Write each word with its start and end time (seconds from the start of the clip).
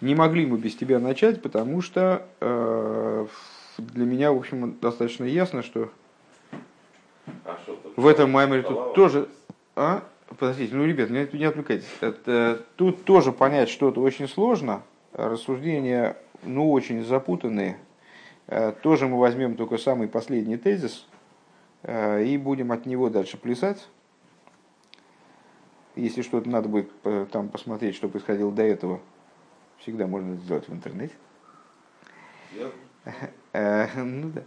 Не 0.00 0.14
могли 0.14 0.46
мы 0.46 0.58
без 0.58 0.76
тебя 0.76 0.98
начать, 0.98 1.40
потому 1.40 1.80
что 1.80 2.26
э, 2.40 3.26
для 3.78 4.04
меня, 4.04 4.32
в 4.32 4.36
общем, 4.36 4.76
достаточно 4.80 5.24
ясно, 5.24 5.62
что 5.62 5.90
А 7.44 7.58
что 7.62 7.78
в 7.96 8.06
этом 8.06 8.30
маймере 8.30 8.62
тут 8.62 8.94
тоже... 8.94 9.28
А? 9.74 10.02
Подождите, 10.38 10.74
ну, 10.74 10.84
ребят, 10.84 11.08
не, 11.08 11.28
не 11.32 11.44
отвлекайтесь. 11.44 11.86
Это, 12.00 12.62
тут 12.76 13.04
тоже 13.04 13.32
понять 13.32 13.68
что-то 13.68 14.00
очень 14.00 14.28
сложно. 14.28 14.82
Рассуждения, 15.12 16.16
ну, 16.42 16.70
очень 16.72 17.02
запутанные. 17.04 17.78
Э, 18.48 18.72
Тоже 18.82 19.06
мы 19.06 19.18
возьмем 19.18 19.56
только 19.56 19.78
самый 19.78 20.08
последний 20.08 20.56
тезис 20.56 21.06
э, 21.82 22.24
и 22.24 22.36
будем 22.38 22.72
от 22.72 22.86
него 22.86 23.08
дальше 23.08 23.36
плясать. 23.36 23.88
Если 25.94 26.22
что-то 26.22 26.48
надо 26.48 26.68
будет 26.68 26.90
э, 27.04 27.26
там 27.30 27.48
посмотреть, 27.48 27.96
что 27.96 28.08
происходило 28.08 28.52
до 28.52 28.62
этого, 28.62 29.00
всегда 29.78 30.06
можно 30.06 30.34
это 30.34 30.42
сделать 30.42 30.68
в 30.68 30.72
интернете. 30.72 31.14
Э, 33.52 33.86
Ну 34.02 34.30
да. 34.30 34.42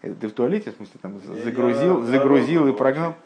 Ты 0.00 0.28
в 0.28 0.32
туалете, 0.32 0.70
в 0.70 0.76
смысле, 0.76 1.00
там 1.02 1.20
загрузил, 1.20 2.02
загрузил 2.02 2.68
и 2.68 2.72
прогнал? 2.72 3.16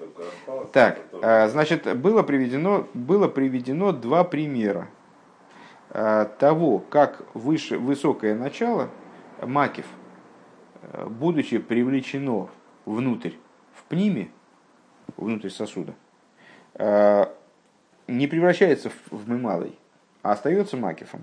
Так, 0.72 1.00
э, 1.20 1.48
значит, 1.48 1.98
было 1.98 2.22
приведено, 2.22 2.86
было 2.94 3.28
приведено 3.28 3.92
два 3.92 4.24
примера 4.24 4.88
э, 5.90 6.26
того, 6.38 6.78
как 6.78 7.24
выше, 7.34 7.76
высокое 7.78 8.34
начало, 8.34 8.88
Макив, 9.42 9.84
э, 10.80 11.06
будучи 11.06 11.58
привлечено 11.58 12.48
внутрь, 12.86 13.32
в 13.74 13.84
пниме, 13.84 14.30
внутрь 15.16 15.50
сосуда, 15.50 15.94
не 18.08 18.26
превращается 18.26 18.90
в, 19.10 19.28
мымалый, 19.28 19.78
а 20.22 20.32
остается 20.32 20.76
Макифом. 20.78 21.22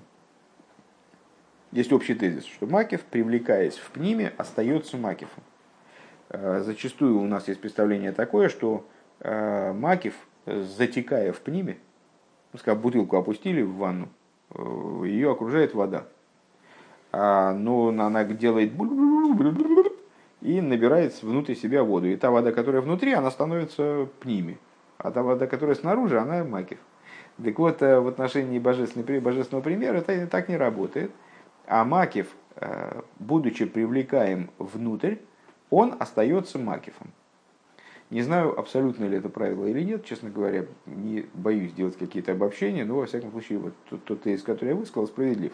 Есть 1.72 1.94
общий 1.94 2.16
тезис, 2.16 2.46
что 2.46 2.66
Макив, 2.66 3.02
привлекаясь 3.02 3.78
в 3.78 3.92
пниме, 3.92 4.34
остается 4.38 4.98
Макифом. 4.98 5.44
Э, 6.30 6.62
Зачастую 6.66 7.20
у 7.20 7.26
нас 7.26 7.48
есть 7.48 7.62
представление 7.62 8.12
такое, 8.12 8.50
что 8.50 8.88
э, 9.20 9.72
Макив, 9.74 10.16
э, 10.48 10.64
затекая 10.64 11.32
в 11.32 11.40
пниме, 11.42 11.78
ну, 12.54 12.60
скажем, 12.60 12.82
бутылку 12.82 13.18
опустили 13.18 13.62
в 13.62 13.76
ванну, 13.76 14.10
э, 14.56 15.04
ее 15.06 15.32
окружает 15.32 15.76
вода. 15.76 16.06
А, 17.12 17.54
но 17.54 17.90
она 17.90 18.24
делает 18.24 18.72
и 20.42 20.62
набирает 20.62 21.22
внутрь 21.22 21.54
себя 21.54 21.84
воду. 21.84 22.08
И 22.08 22.16
та 22.16 22.32
вода, 22.32 22.52
которая 22.52 22.82
внутри, 22.82 23.14
она 23.14 23.30
становится 23.30 24.08
пниме. 24.22 24.58
А 24.98 25.12
та 25.12 25.22
вода, 25.22 25.46
которая 25.48 25.76
снаружи, 25.76 26.20
она 26.20 26.44
макив. 26.44 26.80
Так 27.44 27.58
вот, 27.58 27.82
в 27.82 28.08
отношении 28.08 28.60
божественного 28.60 29.62
примера 29.62 29.98
это 29.98 30.28
так 30.28 30.50
не 30.50 30.58
работает. 30.58 31.12
А 31.70 31.86
макив, 31.86 32.36
э, 32.56 33.02
будучи 33.20 33.66
привлекаем 33.66 34.50
внутрь, 34.58 35.18
он 35.70 35.96
остается 36.00 36.58
макифом. 36.58 37.12
Не 38.10 38.24
знаю, 38.24 38.60
абсолютно 38.60 39.06
ли 39.06 39.18
это 39.18 39.30
правило 39.30 39.68
или 39.68 39.84
нет, 39.84 40.04
честно 40.04 40.32
говоря, 40.32 40.66
не 40.88 41.28
боюсь 41.36 41.72
делать 41.74 41.96
какие-то 41.96 42.32
обобщения, 42.32 42.86
но 42.86 42.96
во 42.96 43.06
всяком 43.06 43.30
случае 43.30 43.60
вот 43.60 43.74
тот, 43.88 44.04
тот 44.04 44.24
тезис, 44.24 44.42
который 44.42 44.70
я 44.70 44.76
высказал, 44.76 45.06
справедлив. 45.06 45.54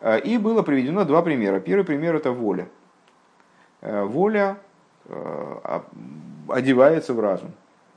Э, 0.00 0.20
И 0.20 0.38
было 0.38 0.62
приведено 0.62 1.04
два 1.04 1.22
примера. 1.22 1.58
Первый 1.58 1.84
пример 1.84 2.14
это 2.14 2.30
воля. 2.30 2.68
Э, 3.80 4.04
Воля 4.04 4.58
а- 5.08 5.84
одевается 6.46 7.12
в 7.12 7.18
разум. 7.18 7.50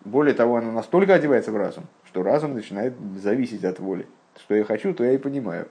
Более 0.05 0.33
того, 0.33 0.55
она 0.55 0.71
настолько 0.71 1.13
одевается 1.13 1.51
в 1.51 1.55
разум, 1.57 1.83
что 2.05 2.23
разум 2.23 2.55
начинает 2.55 2.95
зависеть 3.15 3.63
от 3.63 3.79
воли. 3.79 4.07
Что 4.37 4.55
я 4.55 4.63
хочу, 4.63 4.91
то 4.95 5.03
я 5.03 5.11
и 5.11 5.19
понимаю. 5.19 5.67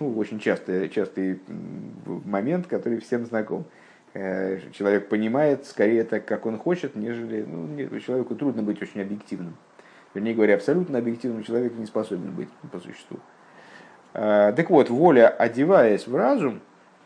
Ну, 0.00 0.16
очень 0.18 0.40
частый, 0.40 0.88
частый 0.88 1.40
момент, 2.24 2.66
который 2.66 2.98
всем 3.00 3.26
знаком. 3.26 3.64
Э, 4.12 4.58
Человек 4.72 5.08
понимает 5.08 5.66
скорее 5.66 6.04
так, 6.04 6.24
как 6.24 6.46
он 6.46 6.58
хочет, 6.58 6.96
нежели... 6.96 7.42
Ну, 7.42 8.00
человеку 8.00 8.34
трудно 8.34 8.62
быть 8.62 8.82
очень 8.82 9.00
объективным. 9.00 9.54
Вернее 10.12 10.34
говоря, 10.34 10.54
абсолютно 10.54 10.98
объективным 10.98 11.42
человек 11.44 11.74
не 11.76 11.86
способен 11.86 12.32
быть 12.32 12.48
по 12.72 12.80
существу. 12.80 13.18
Э, 14.14 14.52
Так 14.56 14.70
вот, 14.70 14.90
воля, 14.90 15.28
одеваясь 15.28 16.08
в 16.08 16.16
разум, 16.16 16.60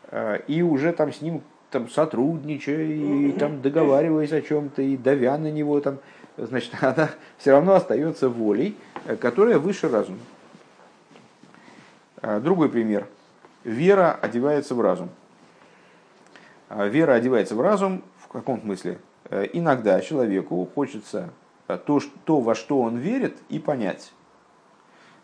э, 0.09 0.39
и 0.47 0.63
уже 0.63 0.91
там 0.91 1.13
с 1.13 1.21
ним 1.21 1.43
там, 1.69 1.89
сотрудничая, 1.89 2.83
и 2.83 3.31
там 3.33 3.61
договариваясь 3.61 4.31
о 4.31 4.41
чем-то, 4.41 4.81
и 4.81 4.97
давя 4.97 5.37
на 5.37 5.51
него, 5.51 5.79
там, 5.79 5.99
значит, 6.37 6.71
она 6.81 7.09
все 7.37 7.51
равно 7.51 7.73
остается 7.73 8.29
волей, 8.29 8.75
которая 9.19 9.59
выше 9.59 9.89
разума. 9.89 10.17
Э, 12.21 12.39
Другой 12.39 12.69
пример. 12.69 13.07
Вера 13.63 14.17
одевается 14.21 14.75
в 14.75 14.81
разум. 14.81 15.09
А 16.69 16.85
Вера 16.87 17.13
одевается 17.13 17.55
в 17.55 17.61
разум 17.61 18.03
в 18.19 18.27
каком 18.27 18.61
смысле? 18.61 18.99
Э, 19.29 19.45
Иногда 19.53 19.99
человеку 20.01 20.67
хочется 20.73 21.29
э, 21.67 21.77
то, 21.85 21.99
то, 22.25 22.39
во 22.39 22.55
что 22.55 22.81
он 22.81 22.97
верит, 22.97 23.37
и 23.49 23.59
понять. 23.59 24.13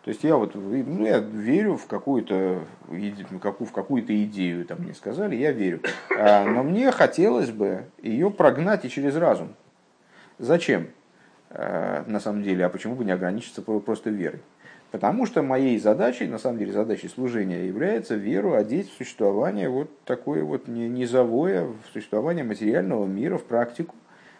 То 0.03 0.09
есть 0.09 0.23
я 0.23 0.35
вот 0.35 0.53
ну, 0.53 1.03
я 1.05 1.17
верю 1.17 1.77
в 1.77 1.87
какую-то 1.87 2.59
в 2.87 3.39
какую- 3.39 3.67
в 3.67 3.71
какую-то 3.71 4.23
идею, 4.25 4.63
там 4.65 4.81
мне 4.81 4.93
сказали, 4.93 5.35
я 5.35 5.51
верю. 5.51 5.81
Но 6.11 6.61
мне 6.61 6.91
хотелось 6.91 7.49
бы 7.49 7.85
ее 8.03 8.29
прогнать 8.29 8.85
и 8.85 8.89
через 8.89 9.15
разум. 9.15 9.55
Зачем? 10.37 10.89
Э, 11.49 12.03
На 12.05 12.19
самом 12.19 12.43
деле, 12.43 12.65
а 12.65 12.69
почему 12.69 12.93
бы 12.93 13.03
не 13.03 13.11
ограничиться 13.13 13.63
про- 13.63 13.79
просто 13.79 14.11
верой? 14.11 14.41
Потому 14.95 15.25
что 15.25 15.41
моей 15.43 15.77
задачей, 15.77 16.25
на 16.25 16.39
самом 16.39 16.57
деле 16.57 16.71
задачей 16.71 17.09
служения 17.09 17.67
является 17.67 18.15
веру 18.15 18.53
одеть 18.53 18.89
в 18.89 18.95
существование 18.95 19.67
вот 19.67 19.89
такое 20.05 20.41
вот 20.41 20.69
низовое, 20.69 21.65
в 21.65 21.75
существование 21.91 22.45
материального 22.45 23.05
мира, 23.05 23.37
в 23.37 23.43
практику. 23.43 23.93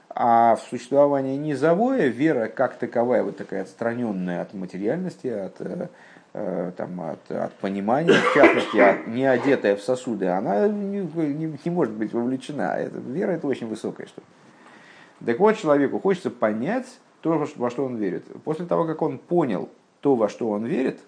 А 0.08 0.56
в 0.56 0.62
существование 0.62 1.36
низовое 1.36 2.08
вера 2.08 2.48
как 2.48 2.78
таковая, 2.78 3.24
вот 3.24 3.36
такая 3.36 3.64
отстраненная 3.64 4.44
от 4.44 4.54
материальности, 4.54 5.28
от, 5.28 5.60
э, 5.60 5.90
э, 6.34 6.72
там, 6.78 7.02
от, 7.02 7.30
от 7.30 7.52
понимания, 7.56 8.14
в 8.14 8.34
частности, 8.34 8.78
от- 8.78 9.08
не 9.08 9.26
одетая 9.26 9.76
в 9.76 9.82
сосуды, 9.82 10.28
она 10.28 10.70
не, 10.70 11.02
не- 11.02 11.58
не 11.66 11.70
может 11.70 11.94
быть 11.94 12.14
вовлечена. 12.14 12.78
Это, 12.78 12.98
вера 13.00 13.32
это 13.32 13.46
очень 13.46 13.68
высокая 13.68 14.08
штука. 14.08 14.28
Так 15.26 15.38
вот, 15.38 15.58
человеку 15.58 16.00
хочется 16.00 16.30
понять 16.32 16.88
то, 17.20 17.46
во 17.58 17.70
что 17.70 17.84
он 17.84 17.98
верит. 17.98 18.24
После 18.46 18.66
того, 18.66 18.86
как 18.86 19.02
он 19.02 19.18
понял 19.18 19.68
то, 20.06 20.14
во 20.14 20.30
что 20.30 20.52
он 20.52 20.68
верит, 20.68 21.00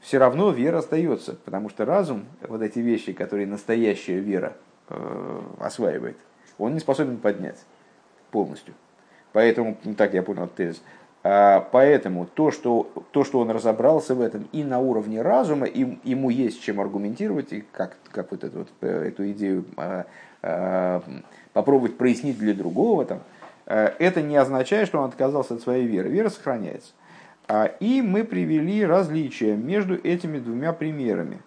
все 0.00 0.16
равно 0.16 0.50
вера 0.50 0.78
остается, 0.78 1.36
потому 1.44 1.68
что 1.68 1.84
разум, 1.84 2.24
вот 2.48 2.62
эти 2.62 2.78
вещи, 2.78 3.12
которые 3.12 3.46
настоящая 3.46 4.18
вера 4.18 4.56
э, 4.88 5.40
осваивает, 5.60 6.16
он 6.56 6.72
не 6.72 6.80
способен 6.80 7.18
поднять 7.18 7.62
полностью. 8.30 8.72
Поэтому, 9.34 9.76
ну, 9.84 9.94
так 9.94 10.14
я 10.14 10.22
понял 10.22 10.48
тезис, 10.48 10.82
А, 11.22 11.68
поэтому 11.70 12.24
то 12.24 12.50
что, 12.50 12.90
то, 13.10 13.24
что 13.24 13.40
он 13.40 13.50
разобрался 13.50 14.14
в 14.14 14.22
этом 14.22 14.48
и 14.52 14.64
на 14.64 14.78
уровне 14.78 15.20
разума, 15.20 15.66
им, 15.66 16.00
ему 16.02 16.30
есть 16.30 16.62
чем 16.62 16.80
аргументировать, 16.80 17.52
и 17.52 17.62
как, 17.72 17.98
как 18.10 18.30
вот 18.30 18.42
эту, 18.42 18.60
вот, 18.60 18.68
э, 18.80 19.08
эту 19.08 19.30
идею 19.32 19.66
а, 19.76 20.06
а, 20.40 21.02
попробовать 21.52 21.98
прояснить 21.98 22.38
для 22.38 22.54
другого, 22.54 23.04
там, 23.04 23.20
э, 23.66 23.92
это 23.98 24.22
не 24.22 24.36
означает, 24.36 24.88
что 24.88 25.00
он 25.00 25.10
отказался 25.10 25.56
от 25.56 25.60
своей 25.60 25.86
веры. 25.86 26.08
Вера 26.08 26.30
сохраняется. 26.30 26.94
А, 27.46 27.66
И 27.80 28.00
мы 28.00 28.24
привели 28.24 28.84
различия 28.84 29.54
между 29.56 29.96
этими 29.96 30.38
двумя 30.38 30.72
примерами. 30.72 31.42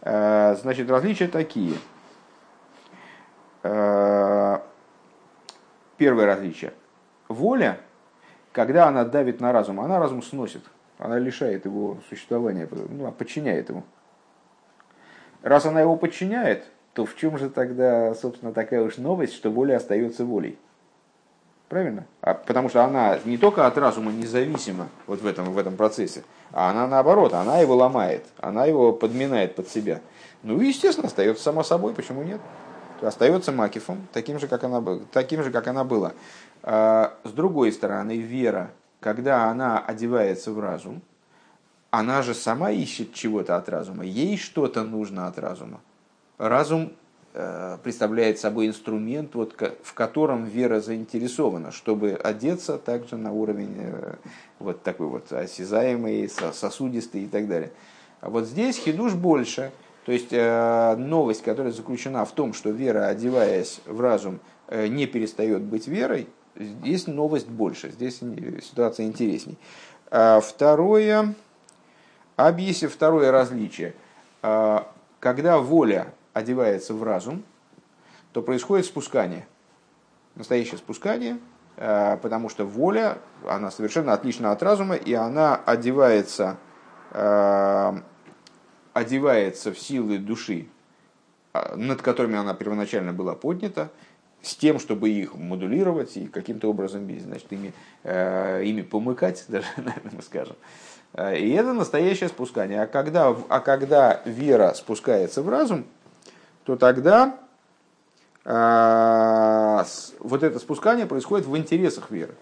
Э, 0.00 0.56
Значит, 0.60 0.90
различия 0.90 1.28
такие. 1.28 1.74
Э, 3.62 4.58
Первое 5.98 6.26
различие. 6.26 6.72
Воля, 7.28 7.78
когда 8.52 8.86
она 8.86 9.04
давит 9.04 9.40
на 9.40 9.52
разум, 9.52 9.80
она 9.80 9.98
разум 9.98 10.22
сносит. 10.22 10.62
Она 10.98 11.18
лишает 11.18 11.64
его 11.64 11.98
существования, 12.08 12.68
ну, 12.70 13.10
подчиняет 13.12 13.68
ему. 13.68 13.84
Раз 15.42 15.66
она 15.66 15.80
его 15.80 15.96
подчиняет, 15.96 16.68
то 16.94 17.04
в 17.04 17.14
чем 17.14 17.38
же 17.38 17.50
тогда, 17.50 18.14
собственно, 18.14 18.52
такая 18.52 18.82
уж 18.82 18.96
новость, 18.96 19.34
что 19.34 19.50
воля 19.50 19.76
остается 19.76 20.24
волей? 20.24 20.58
Правильно? 21.68 22.06
А, 22.22 22.32
потому 22.34 22.70
что 22.70 22.82
она 22.82 23.18
не 23.24 23.36
только 23.36 23.66
от 23.66 23.76
разума 23.76 24.10
независима 24.10 24.88
вот 25.06 25.20
в 25.20 25.26
этом, 25.26 25.52
в 25.52 25.58
этом 25.58 25.76
процессе, 25.76 26.24
а 26.50 26.70
она 26.70 26.86
наоборот, 26.86 27.34
она 27.34 27.58
его 27.58 27.76
ломает, 27.76 28.24
она 28.38 28.64
его 28.64 28.92
подминает 28.92 29.54
под 29.54 29.68
себя. 29.68 30.00
Ну 30.42 30.60
и, 30.60 30.68
естественно, 30.68 31.08
остается 31.08 31.42
само 31.42 31.62
собой, 31.62 31.92
почему 31.92 32.22
нет? 32.22 32.40
Остается 33.02 33.52
Макифом, 33.52 34.08
таким 34.12 34.38
же, 34.38 34.48
как 34.48 34.64
она, 34.64 34.82
таким 35.12 35.42
же, 35.42 35.50
как 35.50 35.66
она 35.68 35.84
была. 35.84 36.12
А, 36.62 37.14
С 37.24 37.30
другой 37.32 37.70
стороны, 37.72 38.16
вера, 38.16 38.70
когда 39.00 39.44
она 39.44 39.78
одевается 39.78 40.52
в 40.52 40.58
разум, 40.58 41.02
она 41.90 42.22
же 42.22 42.34
сама 42.34 42.70
ищет 42.70 43.12
чего-то 43.12 43.56
от 43.56 43.68
разума, 43.68 44.04
ей 44.04 44.36
что-то 44.38 44.84
нужно 44.84 45.26
от 45.26 45.38
разума. 45.38 45.80
Разум 46.38 46.92
представляет 47.82 48.38
собой 48.38 48.66
инструмент, 48.66 49.34
вот, 49.34 49.54
в 49.82 49.94
котором 49.94 50.44
вера 50.44 50.80
заинтересована, 50.80 51.70
чтобы 51.70 52.12
одеться 52.12 52.78
также 52.78 53.16
на 53.16 53.32
уровень 53.32 53.74
э, 53.78 54.14
вот 54.58 54.82
такой 54.82 55.06
вот 55.06 55.32
осязаемый, 55.32 56.28
со- 56.28 56.52
сосудистый 56.52 57.24
и 57.24 57.26
так 57.28 57.48
далее. 57.48 57.70
Вот 58.22 58.46
здесь 58.46 58.76
хидуш 58.76 59.14
больше. 59.14 59.70
То 60.04 60.12
есть 60.12 60.32
э, 60.32 60.96
новость, 60.96 61.42
которая 61.42 61.72
заключена 61.72 62.24
в 62.24 62.32
том, 62.32 62.54
что 62.54 62.70
вера, 62.70 63.06
одеваясь 63.06 63.80
в 63.86 64.00
разум, 64.00 64.40
э, 64.66 64.88
не 64.88 65.06
перестает 65.06 65.62
быть 65.62 65.86
верой, 65.86 66.28
здесь 66.56 67.06
новость 67.06 67.48
больше, 67.48 67.90
здесь 67.90 68.20
ситуация 68.62 69.06
интересней. 69.06 69.58
А 70.10 70.40
второе, 70.40 71.34
объясни 72.36 72.88
второе 72.88 73.30
различие. 73.30 73.94
А, 74.42 74.90
когда 75.20 75.58
воля 75.58 76.08
одевается 76.38 76.94
в 76.94 77.02
разум, 77.02 77.44
то 78.32 78.42
происходит 78.42 78.86
спускание. 78.86 79.46
Настоящее 80.34 80.78
спускание, 80.78 81.38
а, 81.76 82.16
потому 82.16 82.48
что 82.48 82.64
воля, 82.64 83.18
она 83.46 83.70
совершенно 83.70 84.12
отлична 84.12 84.52
от 84.52 84.62
разума, 84.62 84.94
и 84.94 85.12
она 85.14 85.56
одевается 85.56 86.58
одевается 88.98 89.72
в 89.72 89.78
силы 89.78 90.18
души, 90.18 90.66
а, 91.52 91.76
над 91.76 92.02
которыми 92.02 92.36
она 92.36 92.54
первоначально 92.54 93.12
была 93.12 93.34
поднята, 93.34 93.90
с 94.42 94.54
тем, 94.54 94.78
чтобы 94.78 95.10
их 95.10 95.34
модулировать 95.34 96.16
и 96.16 96.26
каким-то 96.26 96.68
образом 96.68 97.08
значит, 97.20 97.52
ими, 97.52 97.72
э, 98.04 98.62
ими 98.64 98.82
помыкать, 98.82 99.44
даже, 99.48 99.66
наверное, 99.76 100.12
мы 100.12 100.22
скажем. 100.22 100.56
Э, 101.14 101.36
и 101.36 101.50
это 101.50 101.72
настоящее 101.72 102.28
спускание. 102.28 102.82
А 102.82 102.86
когда, 102.86 103.36
а 103.48 103.60
когда 103.60 104.22
вера 104.24 104.74
спускается 104.74 105.42
в 105.42 105.48
разум, 105.48 105.86
то 106.68 106.76
тогда 106.76 107.40
э, 108.44 109.84
вот 110.20 110.42
это 110.42 110.58
спускание 110.58 111.06
происходит 111.06 111.46
в 111.46 111.56
интересах 111.56 112.10
веры. 112.10 112.34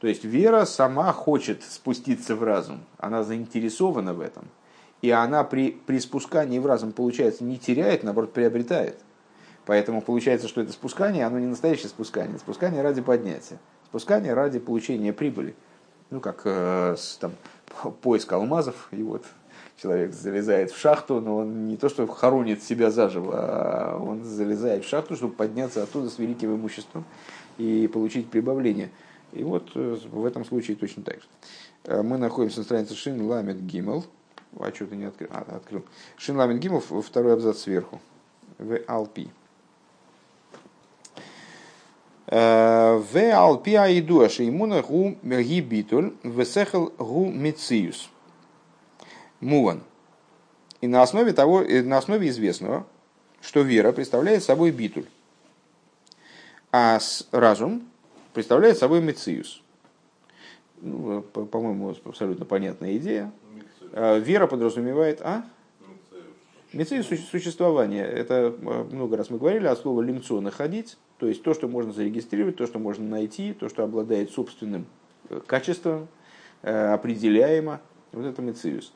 То 0.00 0.08
есть 0.08 0.24
вера 0.24 0.64
сама 0.64 1.12
хочет 1.12 1.62
спуститься 1.62 2.34
в 2.34 2.42
разум, 2.42 2.80
она 2.98 3.22
заинтересована 3.22 4.14
в 4.14 4.20
этом– 4.20 4.48
и 5.02 5.10
она 5.10 5.44
при, 5.44 5.70
при 5.86 6.00
спускании 6.00 6.58
в 6.58 6.66
разум, 6.66 6.92
получается, 6.92 7.44
не 7.44 7.58
теряет, 7.58 8.02
наоборот, 8.02 8.32
приобретает. 8.32 8.98
Поэтому 9.64 10.00
получается, 10.00 10.48
что 10.48 10.60
это 10.60 10.72
спускание, 10.72 11.24
оно 11.26 11.38
не 11.38 11.46
настоящее 11.46 11.88
спускание, 11.88 12.38
спускание 12.38 12.82
ради 12.82 13.00
поднятия, 13.00 13.58
спускание 13.86 14.34
ради 14.34 14.58
получения 14.58 15.12
прибыли. 15.12 15.54
Ну, 16.10 16.20
как 16.20 16.40
э, 16.44 16.96
там, 17.20 17.32
поиск 18.00 18.32
алмазов, 18.32 18.88
и 18.90 19.02
вот 19.02 19.24
человек 19.80 20.12
залезает 20.12 20.70
в 20.70 20.78
шахту, 20.78 21.20
но 21.20 21.38
он 21.38 21.68
не 21.68 21.76
то, 21.76 21.88
что 21.88 22.06
хоронит 22.06 22.62
себя 22.62 22.90
заживо, 22.90 23.32
а 23.34 23.98
он 23.98 24.24
залезает 24.24 24.84
в 24.84 24.88
шахту, 24.88 25.16
чтобы 25.16 25.34
подняться 25.34 25.82
оттуда 25.82 26.10
с 26.10 26.18
великим 26.18 26.54
имуществом 26.56 27.04
и 27.58 27.88
получить 27.92 28.28
прибавление. 28.28 28.90
И 29.32 29.44
вот 29.44 29.70
э, 29.74 29.98
в 30.10 30.24
этом 30.24 30.44
случае 30.44 30.76
точно 30.76 31.02
так 31.02 31.16
же. 31.16 31.28
Э, 31.84 32.02
мы 32.02 32.18
находимся 32.18 32.58
на 32.58 32.64
странице 32.64 32.94
Шин 32.94 33.26
Ламет 33.26 33.64
Гимел, 33.64 34.04
а 34.58 34.72
что 34.72 34.86
ты 34.86 34.96
не 34.96 35.04
открыл? 35.04 35.28
А, 35.32 35.56
открыл. 35.56 35.84
Шинламин 36.16 36.58
Гимов, 36.58 36.90
второй 37.04 37.34
абзац 37.34 37.58
сверху. 37.58 38.00
В 38.58 38.80
Алпи. 38.86 39.28
Э, 42.26 42.96
в 42.96 43.16
Алпи 43.16 43.74
Аидуа 43.74 44.28
Шеймуна 44.28 44.82
Гу 44.82 45.16
Гибитуль 45.22 46.14
Весехал 46.22 46.92
Гу 46.98 47.26
Мециус. 47.30 48.10
Муван. 49.40 49.82
И 50.80 50.86
на 50.86 51.02
основе, 51.02 51.32
того, 51.32 51.62
на 51.62 51.98
основе 51.98 52.28
известного, 52.28 52.86
что 53.40 53.62
вера 53.62 53.92
представляет 53.92 54.42
собой 54.42 54.70
битуль, 54.70 55.06
а 56.70 56.98
разум 57.32 57.88
представляет 58.34 58.78
собой 58.78 59.00
мециус. 59.00 59.62
Ну, 60.80 61.22
по-моему, 61.22 61.94
абсолютно 62.04 62.44
понятная 62.44 62.96
идея. 62.98 63.32
А, 63.92 64.18
вера 64.18 64.46
подразумевает, 64.46 65.20
а? 65.22 65.44
Мецею 66.72 67.02
существование. 67.02 68.04
Это 68.04 68.54
а, 68.62 68.84
много 68.84 69.16
раз 69.16 69.30
мы 69.30 69.38
говорили 69.38 69.66
от 69.66 69.78
слова 69.78 70.02
лимцо 70.02 70.40
находить, 70.40 70.98
то 71.18 71.26
есть 71.26 71.42
то, 71.42 71.54
что 71.54 71.66
можно 71.66 71.92
зарегистрировать, 71.92 72.56
то, 72.56 72.66
что 72.66 72.78
можно 72.78 73.08
найти, 73.08 73.54
то, 73.54 73.68
что 73.68 73.82
обладает 73.82 74.30
собственным 74.30 74.86
э, 75.30 75.40
качеством, 75.46 76.08
э, 76.62 76.92
определяемо. 76.92 77.80
Вот 78.12 78.24
это 78.26 78.40
мециус. 78.42 78.92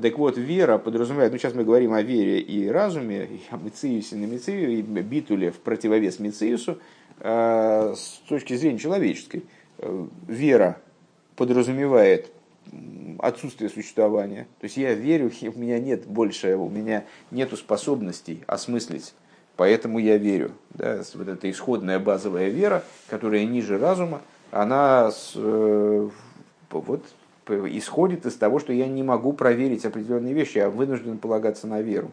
Так 0.00 0.16
вот, 0.16 0.38
вера 0.38 0.78
подразумевает, 0.78 1.32
ну 1.32 1.38
сейчас 1.38 1.52
мы 1.52 1.64
говорим 1.64 1.92
о 1.92 2.00
вере 2.00 2.40
и 2.40 2.66
разуме, 2.66 3.26
и 3.26 3.40
о 3.50 3.58
мециусе 3.58 4.16
на 4.16 4.24
мецию, 4.24 4.78
и 4.78 4.80
битуле 4.80 5.50
в 5.50 5.60
противовес 5.60 6.18
мециусу, 6.18 6.78
э, 7.20 7.94
с 7.94 8.22
точки 8.26 8.54
зрения 8.54 8.78
человеческой. 8.78 9.44
Вера 10.28 10.78
подразумевает 11.36 12.30
отсутствие 13.18 13.68
существования. 13.68 14.46
То 14.60 14.64
есть 14.64 14.76
я 14.76 14.94
верю, 14.94 15.30
у 15.54 15.58
меня 15.58 15.78
нет 15.78 16.06
больше, 16.06 16.56
у 16.56 16.68
меня 16.68 17.04
нет 17.30 17.52
способностей 17.56 18.42
осмыслить, 18.46 19.14
поэтому 19.56 19.98
я 19.98 20.16
верю. 20.16 20.52
Да, 20.70 21.02
вот 21.14 21.28
эта 21.28 21.50
исходная 21.50 21.98
базовая 21.98 22.48
вера, 22.48 22.82
которая 23.08 23.44
ниже 23.44 23.78
разума, 23.78 24.22
она 24.50 25.10
с, 25.10 25.32
э, 25.34 26.08
вот, 26.70 27.04
исходит 27.78 28.26
из 28.26 28.34
того, 28.34 28.58
что 28.58 28.72
я 28.72 28.86
не 28.86 29.02
могу 29.02 29.32
проверить 29.32 29.84
определенные 29.84 30.34
вещи, 30.34 30.58
я 30.58 30.70
вынужден 30.70 31.18
полагаться 31.18 31.66
на 31.66 31.80
веру. 31.82 32.12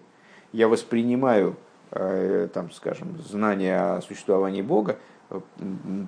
Я 0.52 0.68
воспринимаю, 0.68 1.56
э, 1.92 2.48
там, 2.54 2.72
скажем, 2.72 3.18
знание 3.22 3.78
о 3.78 4.02
существовании 4.02 4.62
Бога 4.62 4.98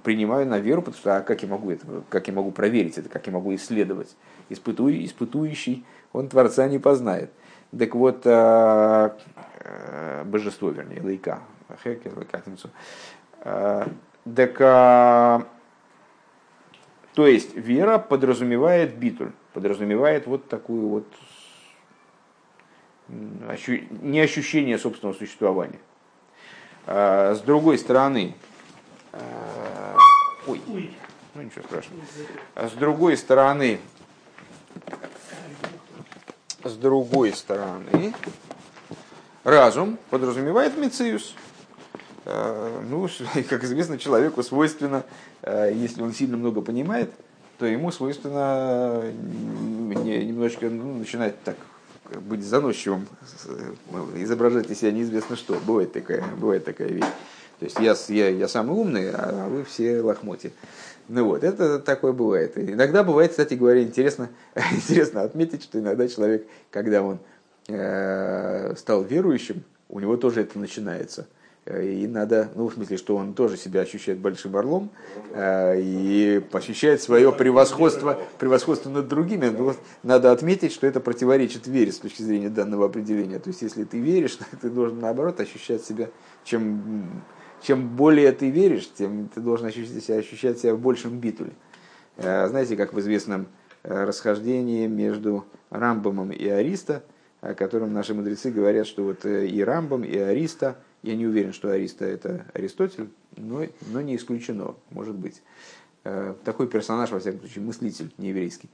принимаю 0.03 0.47
на 0.47 0.59
веру, 0.59 0.81
потому 0.81 0.97
что 0.97 1.17
а 1.17 1.21
как 1.21 1.43
я 1.43 1.49
могу 1.49 1.71
это, 1.71 1.85
как 2.09 2.27
я 2.27 2.33
могу 2.33 2.51
проверить 2.51 2.97
это, 2.97 3.07
как 3.07 3.27
я 3.27 3.33
могу 3.33 3.53
исследовать? 3.53 4.15
Испытуй, 4.49 5.05
испытующий, 5.05 5.85
он 6.11 6.27
Творца 6.27 6.67
не 6.67 6.79
познает. 6.79 7.29
Так 7.77 7.95
вот, 7.95 8.23
а, 8.25 9.15
а, 9.63 10.23
божество, 10.25 10.69
вернее, 10.69 11.01
лайка, 11.01 11.39
хекер, 11.83 12.13
лайкатимцу. 12.17 12.69
А, 13.41 13.87
так, 14.35 15.47
то 17.13 17.27
есть 17.27 17.55
вера 17.55 17.97
подразумевает 17.97 18.95
битуль, 18.95 19.31
подразумевает 19.53 20.27
вот 20.27 20.47
такую 20.47 20.87
вот 20.87 21.07
не 23.07 24.19
ощущение 24.19 24.77
собственного 24.77 25.15
существования. 25.15 25.79
С 26.85 27.41
другой 27.41 27.77
стороны, 27.77 28.35
Э, 29.11 29.97
ой, 30.47 30.61
ну 31.35 31.41
ничего 31.41 31.63
страшного. 31.63 32.01
А 32.55 32.69
с 32.69 32.71
другой 32.73 33.17
стороны, 33.17 33.79
с 36.63 36.73
другой 36.75 37.33
стороны, 37.33 38.13
разум 39.43 39.97
подразумевает 40.09 40.77
мециус. 40.77 41.35
Э, 42.31 42.81
ну, 42.89 43.09
как 43.49 43.63
известно, 43.63 43.97
человеку 43.97 44.41
свойственно, 44.43 45.03
э, 45.41 45.71
если 45.75 46.01
он 46.01 46.13
сильно 46.13 46.37
много 46.37 46.61
понимает, 46.61 47.11
то 47.57 47.65
ему 47.65 47.91
свойственно 47.91 49.03
немножечко 49.13 50.69
ну, 50.69 50.95
начинать 50.97 51.41
так 51.43 51.57
быть 52.21 52.43
заносчивым, 52.43 53.07
изображать 54.15 54.69
из 54.69 54.79
себя 54.79 54.91
неизвестно 54.91 55.35
что. 55.35 55.59
Бывает 55.65 55.93
такая, 55.93 56.23
бывает 56.37 56.65
такая 56.65 56.87
вещь. 56.87 57.05
То 57.59 57.65
есть 57.65 57.79
я, 57.79 57.95
я, 58.07 58.29
я 58.29 58.47
самый 58.47 58.75
умный, 58.75 59.11
а 59.11 59.47
вы 59.47 59.63
все 59.63 60.01
лохмоти. 60.01 60.51
Ну 61.07 61.25
вот, 61.25 61.43
это 61.43 61.79
такое 61.79 62.13
бывает. 62.13 62.57
Иногда 62.57 63.03
бывает, 63.03 63.31
кстати 63.31 63.53
говоря, 63.53 63.83
интересно, 63.83 64.29
интересно 64.71 65.21
отметить, 65.21 65.63
что 65.63 65.79
иногда 65.79 66.07
человек, 66.07 66.47
когда 66.71 67.03
он 67.03 67.19
э, 67.67 68.73
стал 68.75 69.03
верующим, 69.03 69.63
у 69.89 69.99
него 69.99 70.17
тоже 70.17 70.41
это 70.41 70.57
начинается. 70.57 71.27
И 71.79 72.07
надо, 72.07 72.49
ну, 72.55 72.67
в 72.67 72.73
смысле, 72.73 72.97
что 72.97 73.15
он 73.15 73.33
тоже 73.33 73.57
себя 73.57 73.81
ощущает 73.81 74.19
большим 74.19 74.55
орлом 74.55 74.89
э, 75.33 75.79
и 75.79 76.43
ощущает 76.51 77.01
свое 77.01 77.31
превосходство, 77.31 78.19
превосходство 78.39 78.89
над 78.89 79.07
другими. 79.07 79.47
Но 79.47 79.75
надо 80.03 80.31
отметить, 80.31 80.73
что 80.73 80.87
это 80.87 80.99
противоречит 80.99 81.67
вере 81.67 81.91
с 81.91 81.99
точки 81.99 82.21
зрения 82.23 82.49
данного 82.49 82.87
определения. 82.87 83.39
То 83.39 83.49
есть, 83.49 83.61
если 83.61 83.83
ты 83.83 83.99
веришь, 83.99 84.37
ты 84.61 84.69
должен, 84.69 84.99
наоборот, 84.99 85.39
ощущать 85.39 85.83
себя, 85.83 86.09
чем 86.43 87.23
чем 87.61 87.95
более 87.95 88.31
ты 88.31 88.49
веришь, 88.49 88.91
тем 88.91 89.29
ты 89.29 89.39
должен 89.39 89.67
ощущать 89.67 90.03
себя, 90.03 90.17
ощущать 90.17 90.59
себя 90.59 90.73
в 90.73 90.79
большем 90.79 91.19
битуле. 91.19 91.51
Э, 92.17 92.47
знаете, 92.47 92.75
как 92.75 92.93
в 92.93 92.99
известном 92.99 93.47
э, 93.83 94.03
расхождении 94.03 94.87
между 94.87 95.45
Рамбомом 95.69 96.31
и 96.31 96.47
Ариста, 96.47 97.03
о 97.39 97.53
котором 97.53 97.93
наши 97.93 98.13
мудрецы 98.13 98.51
говорят, 98.51 98.87
что 98.87 99.03
вот 99.03 99.25
э, 99.25 99.47
и 99.47 99.63
Рамбом, 99.63 100.03
и 100.03 100.17
Ариста, 100.17 100.77
я 101.03 101.15
не 101.15 101.25
уверен, 101.25 101.53
что 101.53 101.71
Ариста 101.71 102.05
это 102.05 102.45
Аристотель, 102.53 103.09
но, 103.37 103.65
но 103.87 104.01
не 104.01 104.15
исключено, 104.15 104.75
может 104.89 105.15
быть. 105.15 105.41
Такой 106.43 106.67
персонаж, 106.67 107.11
во 107.11 107.19
всяком 107.19 107.41
случае, 107.41 107.63
мыслитель 107.63 108.11
нееврейский. 108.17 108.69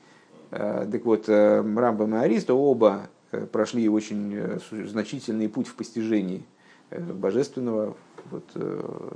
Так 0.49 1.03
вот, 1.03 1.27
Рамбом 1.27 2.15
и 2.15 2.19
Ариста 2.19 2.53
оба 2.53 3.09
прошли 3.51 3.89
очень 3.89 4.59
значительный 4.71 5.49
путь 5.49 5.67
в 5.67 5.75
постижении 5.75 6.45
божественного, 6.89 7.95
вот, 8.31 8.43
э, 8.55 9.09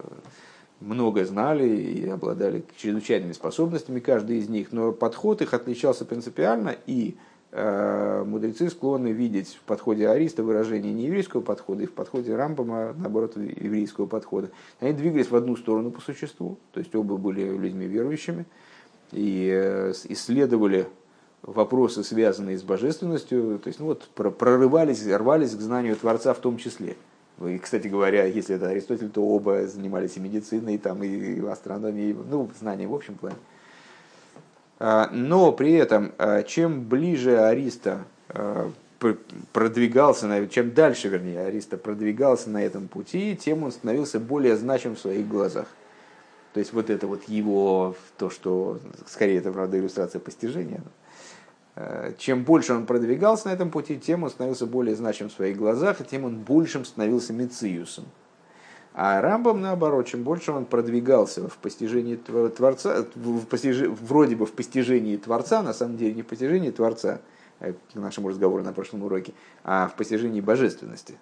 много 0.79 1.25
знали 1.25 1.67
и 1.67 2.09
обладали 2.09 2.63
чрезвычайными 2.75 3.33
способностями, 3.33 3.99
каждый 3.99 4.39
из 4.39 4.49
них, 4.49 4.71
но 4.71 4.91
подход 4.91 5.41
их 5.41 5.53
отличался 5.53 6.05
принципиально, 6.05 6.75
и 6.85 7.15
э, 7.15 7.30
мудрецы 7.53 8.70
склонны 8.70 9.10
видеть 9.10 9.55
в 9.55 9.62
подходе 9.62 10.08
Ариста 10.08 10.41
выражение 10.41 10.93
не 10.93 11.08
еврейского 11.08 11.41
подхода, 11.41 11.84
и 11.84 11.86
в 11.86 11.91
подходе 11.91 12.34
Рамбама, 12.34 12.93
наоборот, 12.98 13.36
еврейского 13.36 14.05
подхода. 14.05 14.51
Они 14.79 14.93
двигались 14.93 15.29
в 15.29 15.36
одну 15.36 15.58
сторону 15.58 15.91
по 15.91 16.00
существу, 16.00 16.58
то 16.72 16.79
есть 16.79 16.96
оба 16.96 17.17
были 17.17 17.43
людьми 17.43 17.88
верующими, 17.88 18.46
и 19.12 19.50
э, 19.53 19.91
исследовали 20.10 20.88
вопросы, 21.43 22.03
связанные 22.03 22.58
с 22.58 22.63
божественностью, 22.63 23.60
то 23.60 23.67
есть 23.67 23.79
ну, 23.79 23.88
вот, 23.88 24.03
прорывались, 24.13 25.05
рвались 25.05 25.55
к 25.55 25.60
знанию 25.60 25.96
Творца 25.96 26.34
в 26.34 26.39
том 26.39 26.58
числе. 26.58 26.96
И, 27.46 27.58
кстати 27.58 27.88
говоря, 27.88 28.25
если 28.25 28.55
это 28.55 28.70
Аристотель, 28.70 29.10
то 29.10 29.24
оба 29.24 29.65
занимались 29.65 30.15
и 30.17 30.20
медициной, 30.20 30.75
и, 30.75 30.77
там, 30.77 31.03
и 31.03 31.39
астрономией, 31.48 32.15
ну, 32.29 32.50
знанием 32.60 32.91
в 32.91 32.96
общем 32.96 33.15
плане. 33.15 33.38
А, 34.83 35.09
но 35.11 35.51
при 35.51 35.73
этом, 35.73 36.11
а, 36.17 36.41
чем 36.41 36.81
ближе 36.81 37.38
Ариста 37.38 38.00
а, 38.29 38.71
продвигался, 39.53 40.47
чем 40.47 40.73
дальше, 40.73 41.07
вернее, 41.07 41.41
Ариста 41.41 41.77
продвигался 41.77 42.50
на 42.50 42.63
этом 42.63 42.88
пути, 42.88 43.38
тем 43.39 43.61
он 43.61 43.71
становился 43.71 44.19
более 44.19 44.55
значим 44.55 44.95
в 44.95 45.00
своих 45.00 45.27
глазах. 45.27 45.67
То 46.53 46.59
есть 46.59 46.73
вот 46.73 46.89
это 46.89 47.05
вот 47.05 47.29
его, 47.29 47.95
то, 48.17 48.31
что, 48.31 48.79
скорее 49.05 49.38
это, 49.38 49.51
правда, 49.51 49.77
иллюстрация 49.77 50.19
постижения, 50.19 50.81
чем 52.17 52.43
больше 52.43 52.73
он 52.73 52.88
продвигался 52.88 53.50
на 53.50 53.53
этом 53.53 53.69
пути, 53.69 54.00
тем 54.00 54.23
он 54.23 54.31
становился 54.31 54.65
более 54.65 54.95
значим 54.95 55.29
в 55.29 55.33
своих 55.33 55.57
глазах, 55.57 56.01
и 56.01 56.03
тем 56.03 56.25
он 56.25 56.39
большим 56.39 56.85
становился 56.85 57.33
Мециусом. 57.33 58.05
А 58.93 59.21
Рамбам, 59.21 59.62
наоборот, 59.62 60.07
чем 60.07 60.24
больше 60.24 60.51
он 60.51 60.65
продвигался 60.65 61.48
в 61.48 61.57
постижении 61.57 62.15
Творца, 62.15 63.05
в 63.15 63.45
постиж... 63.45 63.88
вроде 63.88 64.36
бы 64.36 64.45
в 64.45 64.51
постижении 64.51 65.15
Творца, 65.15 65.63
на 65.63 65.74
самом 65.74 65.98
деле 65.98 66.13
не 66.13 66.24
в 66.24 66.27
постижении 66.27 66.71
Творца, 66.71 67.21
э, 67.60 67.74
к 67.74 67.95
нашему 67.95 68.29
разговору 68.29 68.63
на 68.63 68.74
прошлом 68.74 69.03
уроке, 69.03 69.33
а 69.63 69.88
в 69.88 69.95
постижении 69.95 70.41
божественности, 70.41 71.17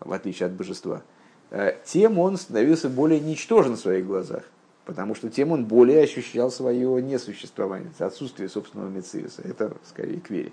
в 0.00 0.12
отличие 0.12 0.48
от 0.48 0.52
божества, 0.54 1.02
э, 1.50 1.74
тем 1.84 2.18
он 2.18 2.36
становился 2.36 2.88
более 2.88 3.20
ничтожен 3.20 3.74
в 3.74 3.80
своих 3.80 4.06
глазах 4.06 4.42
потому 4.84 5.14
что 5.14 5.30
тем 5.30 5.52
он 5.52 5.64
более 5.64 6.02
ощущал 6.02 6.50
свое 6.50 7.00
несуществование, 7.02 7.90
отсутствие 7.98 8.48
собственного 8.48 8.88
мециуса. 8.88 9.42
Это 9.42 9.72
скорее 9.88 10.20
к 10.20 10.30
вере. 10.30 10.52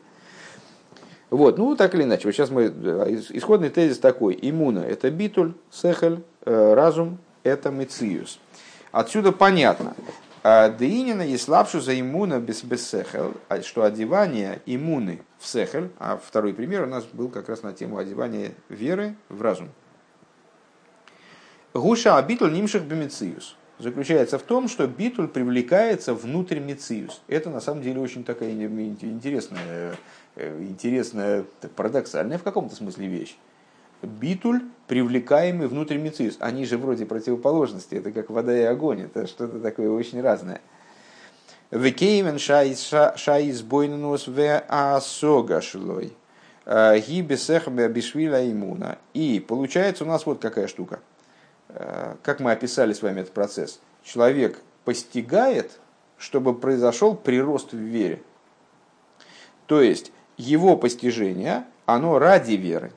Вот, 1.30 1.58
ну 1.58 1.76
так 1.78 1.96
или 1.96 2.04
иначе, 2.04 2.28
вот 2.28 2.34
сейчас 2.34 2.50
мы, 2.50 2.66
исходный 2.66 3.70
тезис 3.70 4.00
такой, 4.00 4.38
иммуна 4.42 4.80
это 4.80 5.10
битуль, 5.10 5.54
сехель, 5.70 6.16
э, 6.16 6.22
разум 6.46 7.20
это 7.44 7.72
мециус. 7.72 8.40
Отсюда 8.92 9.32
понятно, 9.32 9.96
а 10.44 10.70
Деинина 10.70 11.22
и 11.22 11.38
слабшу 11.38 11.80
за 11.80 12.00
иммуна 12.00 12.40
без 12.40 12.64
бессехел, 12.64 13.34
а 13.48 13.62
что 13.62 13.84
одевание 13.84 14.62
иммуны 14.66 15.22
в 15.40 15.48
сехель, 15.48 15.92
а 16.00 16.18
второй 16.18 16.54
пример 16.54 16.84
у 16.84 16.88
нас 16.88 17.06
был 17.06 17.30
как 17.30 17.48
раз 17.48 17.64
на 17.64 17.74
тему 17.74 17.98
одевания 17.98 18.52
веры 18.70 19.16
в 19.30 19.42
разум. 19.42 19.70
Гуша 21.74 22.18
абитл 22.18 22.48
нимших 22.48 22.84
бемециус 22.84 23.56
заключается 23.82 24.38
в 24.38 24.44
том, 24.44 24.68
что 24.68 24.88
битуль 24.88 25.28
привлекается 25.28 26.14
внутрь 26.14 26.60
мециус. 26.60 27.22
Это 27.28 27.50
на 27.50 27.60
самом 27.60 27.82
деле 27.82 28.00
очень 28.00 28.24
такая 28.24 28.52
интересная, 28.52 29.96
э, 30.36 30.62
интересная 30.62 31.46
парадоксальная 31.76 32.38
в 32.38 32.44
каком-то 32.44 32.76
смысле 32.76 33.08
вещь. 33.08 33.38
Битуль, 34.02 34.64
привлекаемый 34.88 35.68
внутрь 35.68 35.98
мециус. 35.98 36.38
Они 36.40 36.66
же 36.66 36.78
вроде 36.78 37.06
противоположности, 37.06 37.96
это 37.96 38.12
как 38.12 38.30
вода 38.30 38.58
и 38.58 38.64
огонь, 38.64 39.02
это 39.02 39.28
что-то 39.28 39.60
такое 39.60 39.90
очень 39.90 40.22
разное. 40.22 40.62
Векеймен 41.72 42.38
шаис 42.40 43.62
бойнус 43.62 44.28
в 44.28 44.64
асогашлой. 44.68 46.14
Э, 46.66 47.00
Гибесех 47.00 47.68
бишвиля 47.68 48.52
имуна. 48.52 48.98
И 49.14 49.40
получается 49.40 50.04
у 50.04 50.08
нас 50.08 50.26
вот 50.26 50.42
какая 50.42 50.68
штука– 50.68 51.00
Э, 51.74 52.16
как 52.24 52.40
мы 52.40 52.52
описали 52.52 52.94
с 52.94 53.02
вами 53.02 53.22
этот 53.22 53.34
процесс, 53.34 53.80
человек 54.04 54.60
постигает, 54.84 55.80
чтобы 56.18 56.58
произошел 56.58 57.16
прирост 57.16 57.74
в 57.74 57.78
вере. 57.78 58.22
То 59.68 59.82
есть 59.82 60.12
его 60.38 60.76
постижение, 60.76 61.66
оно 61.86 62.20
ради 62.20 62.54
веры. 62.54 62.92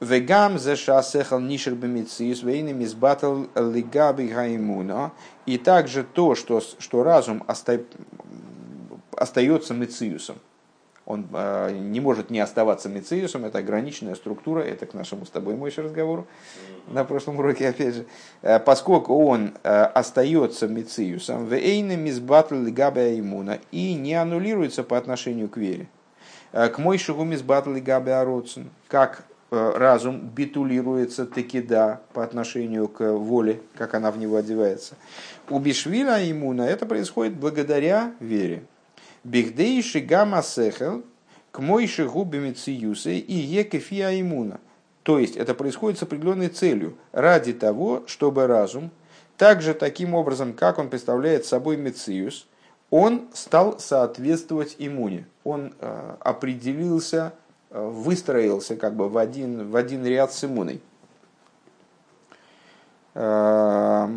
Вегам 0.00 0.58
за 0.58 0.76
шасехал 0.76 1.40
нишер 1.40 1.74
бемициус 1.74 2.42
вейнами 2.42 2.84
сбатал 2.86 3.48
лигаби 3.54 4.28
гаймуна. 4.28 5.12
И 5.46 5.58
также 5.58 6.04
то, 6.04 6.34
что, 6.34 6.60
что 6.60 7.02
разум 7.02 7.44
остается 9.16 9.74
мециусом 9.74 10.36
он 11.10 11.26
э, 11.32 11.72
не 11.72 12.00
может 12.00 12.30
не 12.30 12.38
оставаться 12.38 12.88
мециусом, 12.88 13.44
это 13.44 13.58
ограниченная 13.58 14.14
структура, 14.14 14.60
это 14.60 14.86
к 14.86 14.94
нашему 14.94 15.26
с 15.26 15.30
тобой 15.30 15.56
мой 15.56 15.72
разговору 15.76 16.26
на 16.88 17.04
прошлом 17.04 17.38
уроке, 17.38 17.68
опять 17.68 17.94
же, 17.94 18.06
э, 18.42 18.58
поскольку 18.60 19.24
он 19.24 19.54
э, 19.62 19.68
остается 19.68 20.68
мециусом, 20.68 21.46
вейна 21.46 21.96
мизбатл 21.96 22.54
габе 22.54 23.18
иммуна 23.18 23.58
и 23.72 23.94
не 23.94 24.14
аннулируется 24.14 24.84
по 24.84 24.96
отношению 24.96 25.48
к 25.48 25.56
вере. 25.56 25.88
Э, 26.52 26.68
к 26.68 26.78
мой 26.78 26.98
шагу 26.98 27.24
мизбатл 27.24 27.74
габе 27.74 28.14
ароцин, 28.14 28.70
как 28.88 29.24
э, 29.28 29.29
разум 29.50 30.20
битулируется 30.20 31.26
таки 31.26 31.60
да 31.60 32.00
по 32.12 32.22
отношению 32.22 32.88
к 32.88 33.12
воле, 33.12 33.60
как 33.76 33.94
она 33.94 34.10
в 34.10 34.18
него 34.18 34.36
одевается. 34.36 34.94
У 35.48 35.58
Бишвиля 35.58 36.30
иммуна 36.30 36.62
это 36.62 36.86
происходит 36.86 37.34
благодаря 37.34 38.14
вере. 38.20 38.62
Бигдейши 39.24 40.00
гамма 40.00 40.42
сехел 40.42 41.02
к 41.50 41.58
мойши 41.58 42.08
губами 42.08 42.52
циюсы 42.52 43.18
и 43.18 43.34
екефия 43.34 44.20
имуна. 44.20 44.60
То 45.02 45.18
есть 45.18 45.36
это 45.36 45.54
происходит 45.54 45.98
с 45.98 46.02
определенной 46.02 46.48
целью, 46.48 46.96
ради 47.12 47.52
того, 47.52 48.04
чтобы 48.06 48.46
разум, 48.46 48.90
также 49.36 49.72
таким 49.72 50.14
образом, 50.14 50.52
как 50.52 50.78
он 50.78 50.90
представляет 50.90 51.46
собой 51.46 51.76
мециус, 51.76 52.46
он 52.90 53.28
стал 53.32 53.78
соответствовать 53.78 54.76
иммуне. 54.78 55.26
Он 55.44 55.72
э, 55.80 56.16
определился, 56.20 57.32
э, 57.48 57.49
выстроился 57.70 58.76
как 58.76 58.94
бы 58.94 59.08
в 59.08 59.16
один, 59.16 59.70
в 59.70 59.76
один 59.76 60.04
ряд 60.04 60.32
с 60.32 60.44
иммуной. 60.44 60.80
Э, 63.14 63.20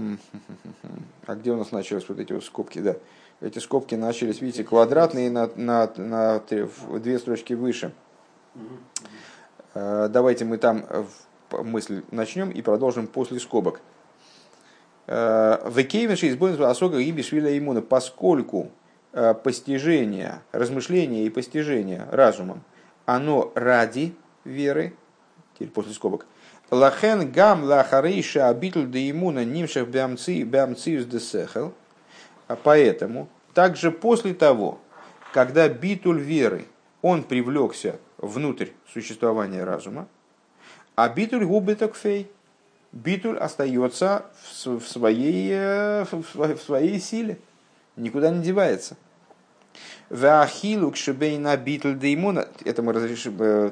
а 1.25 1.35
где 1.35 1.51
у 1.51 1.57
нас 1.57 1.71
начались 1.71 2.07
вот 2.09 2.19
эти 2.19 2.33
вот 2.33 2.43
скобки? 2.43 2.79
Да 2.79 2.95
эти 3.43 3.59
скобки 3.59 3.95
начались, 3.95 4.41
видите, 4.41 4.63
квадратные 4.63 5.29
на, 5.29 5.49
на, 5.55 5.91
на 5.97 6.39
две 6.39 7.19
строчки 7.19 7.53
выше. 7.53 7.91
Э, 9.73 10.07
давайте 10.09 10.45
мы 10.45 10.57
там 10.57 10.85
мысль 11.51 12.03
начнем 12.11 12.49
и 12.49 12.61
продолжим 12.61 13.07
после 13.07 13.39
скобок. 13.39 13.81
Э, 15.07 15.69
Векейвенши 15.69 16.29
избавился 16.29 16.69
осога 16.69 16.99
и 16.99 17.11
бишвиля 17.11 17.57
иммуна, 17.57 17.81
поскольку 17.81 18.71
э, 19.11 19.33
постижение, 19.33 20.41
размышление 20.53 21.25
и 21.25 21.29
постижение 21.29 22.07
разумом, 22.11 22.63
оно 23.05 23.51
ради 23.55 24.15
веры, 24.43 24.93
теперь 25.53 25.69
после 25.69 25.93
скобок, 25.93 26.25
Лахен 26.71 27.31
гам 27.31 27.63
лахарейша 27.63 28.49
абитл 28.49 28.83
де 28.83 29.11
иммуна 29.11 29.45
нимшах 29.45 29.87
бямци 29.87 30.43
бямциус 30.43 31.05
де 31.05 31.19
а 32.47 32.55
поэтому, 32.55 33.29
также 33.53 33.91
после 33.91 34.33
того, 34.33 34.79
когда 35.33 35.69
битуль 35.69 36.19
веры, 36.19 36.65
он 37.01 37.23
привлекся 37.23 37.99
внутрь 38.17 38.69
существования 38.91 39.63
разума, 39.63 40.07
а 40.95 41.09
битуль 41.09 41.45
губы 41.45 41.77
фей, 41.93 42.29
битуль 42.91 43.37
остается 43.37 44.25
в 44.53 44.81
своей, 44.81 45.49
э, 45.51 46.05
в 46.11 46.57
своей 46.57 46.99
силе, 46.99 47.39
никуда 47.95 48.29
не 48.29 48.43
девается. 48.43 48.95
Вахилук 50.09 50.95
шибейна 50.95 51.57
битуль 51.57 51.97
деймуна. 51.97 52.47
Это 52.65 52.81
мы 52.81 52.93
разрешим, 52.93 53.37
э, 53.39 53.71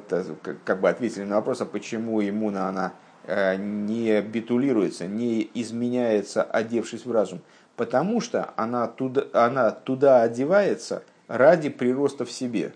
как 0.66 0.82
бы 0.82 0.90
ответили 0.90 1.24
на 1.24 1.36
вопрос, 1.36 1.62
а 1.62 1.66
почему 1.66 2.22
иммуна 2.22 2.68
она 2.68 2.94
э, 3.26 3.56
не 3.58 4.22
битулируется, 4.22 5.08
не 5.08 5.50
изменяется, 5.54 6.44
одевшись 6.44 7.06
в 7.06 7.12
разум 7.12 7.42
потому 7.82 8.22
что 8.22 8.54
она 8.58 8.88
туда, 8.88 9.26
она 9.34 9.72
туда 9.72 10.22
одевается 10.22 11.02
ради 11.28 11.70
прироста 11.70 12.26
в 12.26 12.32
себе. 12.32 12.74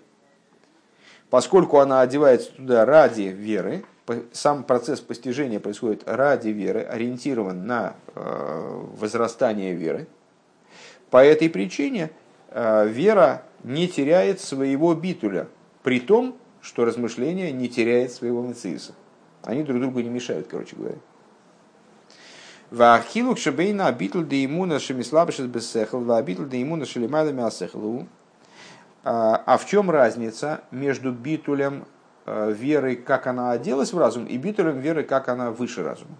Поскольку 1.29 1.77
она 1.77 2.01
одевается 2.01 2.51
туда 2.51 2.85
ради 2.85 3.23
веры, 3.23 3.85
сам 4.31 4.63
процесс 4.63 5.01
постижения 5.01 5.59
происходит 5.59 6.01
ради 6.07 6.49
веры, 6.49 6.81
ориентирован 6.81 7.67
на 7.67 7.95
э, 8.15 8.81
возрастание 8.97 9.73
веры. 9.73 10.07
По 11.11 11.23
этой 11.23 11.51
причине 11.51 12.09
вера 12.55 13.43
не 13.63 13.87
теряет 13.87 14.39
своего 14.39 14.93
битуля, 14.95 15.47
при 15.83 15.99
том, 15.99 16.37
что 16.61 16.85
размышление 16.85 17.51
не 17.51 17.69
теряет 17.69 18.11
своего 18.11 18.41
мацииса. 18.41 18.93
Они 19.43 19.63
друг 19.63 19.79
другу 19.79 19.99
не 19.99 20.09
мешают, 20.09 20.47
короче 20.47 20.75
говоря. 20.75 20.97
Вахилук 22.71 23.37
шабейна 23.37 23.87
абитл 23.87 24.21
де 24.21 24.43
имуна 24.45 24.79
шемислабшит 24.79 25.47
бесехл, 25.47 25.99
ва 25.99 26.17
абитл 26.17 26.43
де 26.43 26.61
имуна 26.61 26.85
шелемайла 26.85 27.31
мясехлу. 27.31 28.07
А 29.03 29.43
а 29.45 29.57
в 29.57 29.67
чем 29.67 29.91
разница 29.91 30.61
между 30.71 31.11
битулем 31.11 31.85
э, 32.25 32.51
веры, 32.51 32.95
как 32.95 33.27
она 33.27 33.51
оделась 33.51 33.93
в 33.93 33.99
разум, 33.99 34.25
и 34.25 34.37
битулем 34.37 34.79
веры, 34.79 35.03
как 35.03 35.29
она 35.29 35.51
выше 35.51 35.83
разума? 35.83 36.17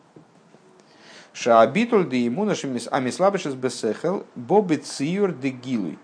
Шаабитуль 1.33 2.07
де 2.07 2.27
имуна 2.27 2.53
амислабешес 2.91 3.55
бесехел 3.55 4.25
боби 4.35 4.77
циюр 4.77 5.33
де 5.33 5.49
гилуй. 5.49 5.97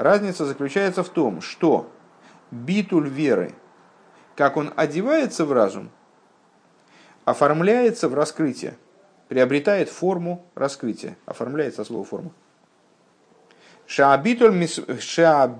Разница 0.00 0.46
заключается 0.46 1.02
в 1.02 1.10
том, 1.10 1.42
что 1.42 1.92
битуль 2.50 3.06
веры, 3.06 3.54
как 4.34 4.56
он 4.56 4.72
одевается 4.74 5.44
в 5.44 5.52
разум, 5.52 5.90
оформляется 7.26 8.08
в 8.08 8.14
раскрытие, 8.14 8.78
приобретает 9.28 9.90
форму 9.90 10.46
раскрытия, 10.54 11.18
оформляется 11.26 11.84
слово 11.84 12.06
форму. 12.06 12.32
Шаабитуль 13.86 14.54
мизгалы 14.54 15.58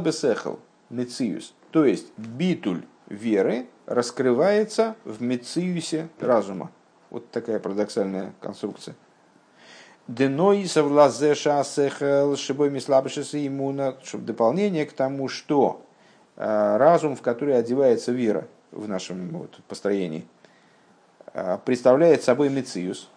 бесехел, 0.00 0.58
мециюс. 0.90 1.54
То 1.70 1.84
есть 1.84 2.12
битуль 2.18 2.82
веры 3.06 3.68
раскрывается 3.86 4.96
в 5.04 5.22
мециюсе 5.22 6.08
разума. 6.18 6.72
Вот 7.10 7.30
такая 7.30 7.60
парадоксальная 7.60 8.34
конструкция. 8.40 8.96
Деной 10.08 10.66
совлазеша 10.66 11.62
сехел 11.62 12.36
шибой 12.36 12.70
мислабшеса 12.70 13.46
иммуна, 13.46 13.96
чтобы 14.02 14.24
дополнение 14.24 14.84
к 14.84 14.92
тому, 14.92 15.28
что 15.28 15.80
э, 16.36 16.76
разум, 16.76 17.14
в 17.14 17.22
который 17.22 17.56
одевается 17.56 18.10
вера 18.10 18.48
в 18.72 18.88
нашем 18.88 19.28
вот, 19.28 19.60
построении, 19.68 20.26
э, 21.34 21.56
представляет 21.64 22.24
собой 22.24 22.48
мециус. 22.48 23.08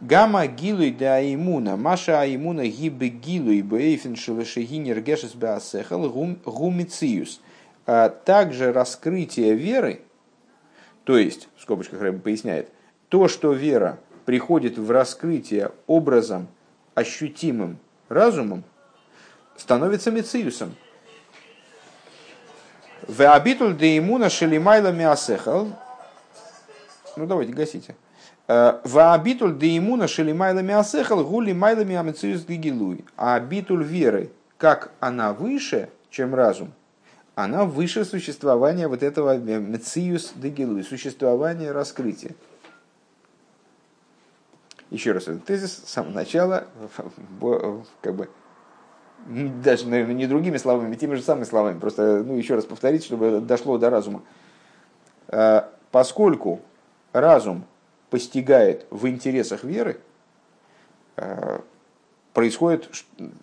Гамма 0.00 0.46
гилуй 0.48 0.90
да 0.90 1.22
имуна, 1.22 1.78
маша 1.78 2.20
аимуна 2.20 2.66
гибе 2.66 3.08
гилуй 3.08 3.62
бейфен 3.62 4.16
шелешегинер 4.16 5.00
гешес 5.00 5.34
беасехел 5.34 6.10
гумициус. 6.44 7.40
А 7.86 8.10
Также 8.10 8.70
раскрытие 8.70 9.54
веры, 9.54 10.02
то 11.04 11.16
есть, 11.16 11.48
в 11.56 11.62
скобочках 11.62 12.02
Рэб 12.02 12.22
поясняет, 12.22 12.68
то, 13.08 13.28
что 13.28 13.52
вера 13.52 13.98
приходит 14.24 14.78
в 14.78 14.90
раскрытие 14.90 15.72
образом, 15.86 16.48
ощутимым 16.94 17.78
разумом, 18.08 18.64
становится 19.56 20.10
мециусом. 20.10 20.74
В 23.06 23.30
абитуль 23.30 23.76
де 23.76 23.98
имуна 23.98 24.30
шелимайла 24.30 24.92
миасехал. 24.92 25.68
Ну 27.16 27.26
давайте, 27.26 27.52
гасите. 27.52 27.96
В 28.46 29.12
абитуль 29.12 29.58
де 29.58 29.76
имуна 29.76 30.08
шелимайла 30.08 30.60
миасехал 30.60 31.24
гули 31.24 31.52
майла 31.52 31.84
миамециус 31.84 32.44
гигилуй. 32.44 33.04
А 33.16 33.34
абитуль 33.34 33.84
веры, 33.84 34.30
как 34.56 34.92
она 35.00 35.32
выше, 35.32 35.90
чем 36.10 36.34
разум, 36.34 36.72
она 37.34 37.64
выше 37.64 38.04
существования 38.04 38.88
вот 38.88 39.02
этого 39.02 39.36
мециус 39.36 40.32
дегилуй, 40.34 40.84
существования 40.84 41.72
раскрытия. 41.72 42.32
Еще 44.90 45.12
раз 45.12 45.24
этот 45.24 45.44
тезис 45.44 45.72
с 45.72 45.90
самого 45.90 46.12
начала, 46.12 46.66
как 48.00 48.14
бы, 48.14 48.28
даже, 49.26 49.88
наверное, 49.88 50.14
не 50.14 50.26
другими 50.26 50.56
словами, 50.56 50.94
теми 50.94 51.14
же 51.14 51.22
самыми 51.22 51.44
словами, 51.44 51.78
просто, 51.78 52.22
ну, 52.22 52.36
еще 52.36 52.54
раз 52.54 52.64
повторить, 52.64 53.04
чтобы 53.04 53.40
дошло 53.40 53.78
до 53.78 53.90
разума. 53.90 54.22
Э, 55.28 55.62
Поскольку 55.94 56.60
разум 57.12 57.64
постигает 58.10 58.84
в 58.90 59.06
интересах 59.06 59.62
веры, 59.62 60.00
э, 61.14 61.60
происходит 62.32 62.90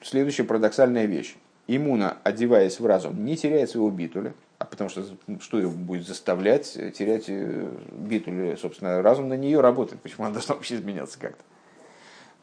следующая 0.03 0.43
парадоксальная 0.43 1.05
вещь. 1.05 1.37
Иммуна, 1.67 2.17
одеваясь 2.25 2.77
в 2.77 2.85
разум, 2.85 3.23
не 3.23 3.37
теряет 3.37 3.69
своего 3.69 3.89
битуля, 3.89 4.33
а 4.61 4.65
потому 4.65 4.91
что 4.91 5.03
что 5.39 5.59
его 5.59 5.71
будет 5.71 6.05
заставлять 6.05 6.73
терять 6.93 7.25
э, 7.27 7.67
битуль, 7.91 8.55
собственно, 8.59 9.01
разум 9.01 9.27
на 9.27 9.33
нее 9.33 9.59
работает, 9.59 10.01
почему 10.01 10.25
она 10.25 10.33
должна 10.33 10.53
вообще 10.53 10.75
изменяться 10.75 11.17
как-то. 11.17 11.43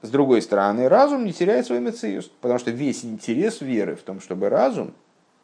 С 0.02 0.10
другой 0.10 0.42
стороны, 0.42 0.88
разум 0.88 1.24
не 1.24 1.32
теряет 1.32 1.66
свой 1.66 1.78
мециус, 1.78 2.30
потому 2.40 2.58
что 2.58 2.72
весь 2.72 3.04
интерес 3.04 3.60
веры 3.60 3.94
в 3.94 4.02
том, 4.02 4.20
чтобы 4.20 4.48
разум, 4.48 4.94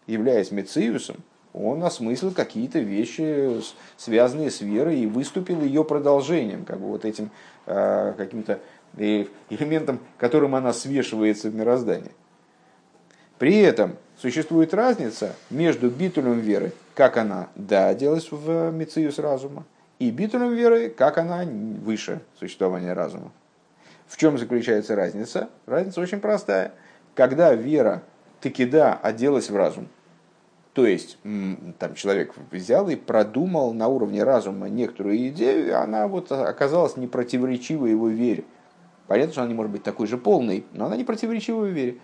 являясь 0.09 0.51
мециусом, 0.51 1.17
он 1.53 1.85
осмыслил 1.85 2.33
какие-то 2.33 2.81
вещи, 2.81 3.61
связанные 3.97 4.51
с 4.51 4.61
верой, 4.61 4.99
и 4.99 5.07
выступил 5.07 5.63
ее 5.63 5.85
продолжением, 5.85 6.65
как 6.65 6.81
бы 6.81 6.89
вот 6.89 7.05
этим 7.05 7.31
э, 7.67 8.15
каким-то 8.17 8.59
элементом, 8.97 10.01
которым 10.19 10.57
она 10.57 10.73
свешивается 10.73 11.51
в 11.51 11.55
мироздании. 11.55 12.11
При 13.39 13.59
этом 13.59 13.97
существует 14.17 14.75
разница 14.75 15.35
между 15.51 15.91
битулем 15.91 16.41
веры, 16.41 16.73
как 16.95 17.17
она 17.17 17.49
да, 17.55 17.89
оделась 17.89 18.31
в 18.31 18.71
мециус 18.71 19.19
разума, 19.19 19.65
и 19.99 20.11
битулем 20.11 20.55
веры, 20.55 20.89
как 20.91 21.19
она 21.19 21.45
выше 21.45 22.21
существования 22.39 22.93
разума. 22.93 23.33
В 24.07 24.17
чем 24.17 24.39
заключается 24.39 24.97
разница? 24.97 25.49
Разница 25.67 26.01
очень 26.01 26.21
простая. 26.21 26.73
Когда 27.15 27.55
вера 27.55 28.03
таки 28.41 28.65
да 28.65 28.95
оделась 28.95 29.51
в 29.51 29.57
разум, 29.57 29.89
то 30.73 30.87
есть 30.87 31.19
там 31.79 31.95
человек 31.95 32.35
взял 32.51 32.89
и 32.89 32.97
продумал 32.97 33.73
на 33.73 33.87
уровне 33.89 34.25
разума 34.25 34.69
некоторую 34.69 35.29
идею, 35.29 35.69
и 35.69 35.71
она 35.71 36.09
вот 36.09 36.33
оказалась 36.33 36.97
непротиворечивой 36.97 37.91
его 37.91 38.09
вере. 38.09 38.45
Понятно, 39.07 39.33
что 39.33 39.43
она 39.43 39.49
не 39.49 39.55
может 39.55 39.71
быть 39.71 39.85
такой 39.85 40.07
же 40.07 40.19
полной, 40.19 40.67
но 40.73 40.87
она 40.87 40.97
не 40.97 41.05
противоречива 41.05 41.65
его 41.65 41.73
вере. 41.73 41.99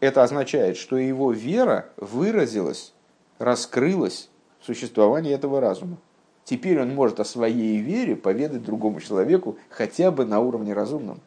Это 0.00 0.22
означает, 0.22 0.76
что 0.76 0.96
его 0.96 1.30
вера 1.30 1.86
выразилась, 1.98 2.94
раскрылась 3.38 4.30
в 4.60 4.66
существовании 4.66 5.32
этого 5.32 5.60
разума. 5.60 5.98
Теперь 6.44 6.80
он 6.80 6.94
может 6.94 7.20
о 7.20 7.24
своей 7.24 7.78
вере 7.78 8.16
поведать 8.16 8.64
другому 8.64 9.00
человеку 9.00 9.58
хотя 9.68 10.10
бы 10.10 10.24
на 10.24 10.40
уровне 10.40 10.72
разумном. 10.72 11.20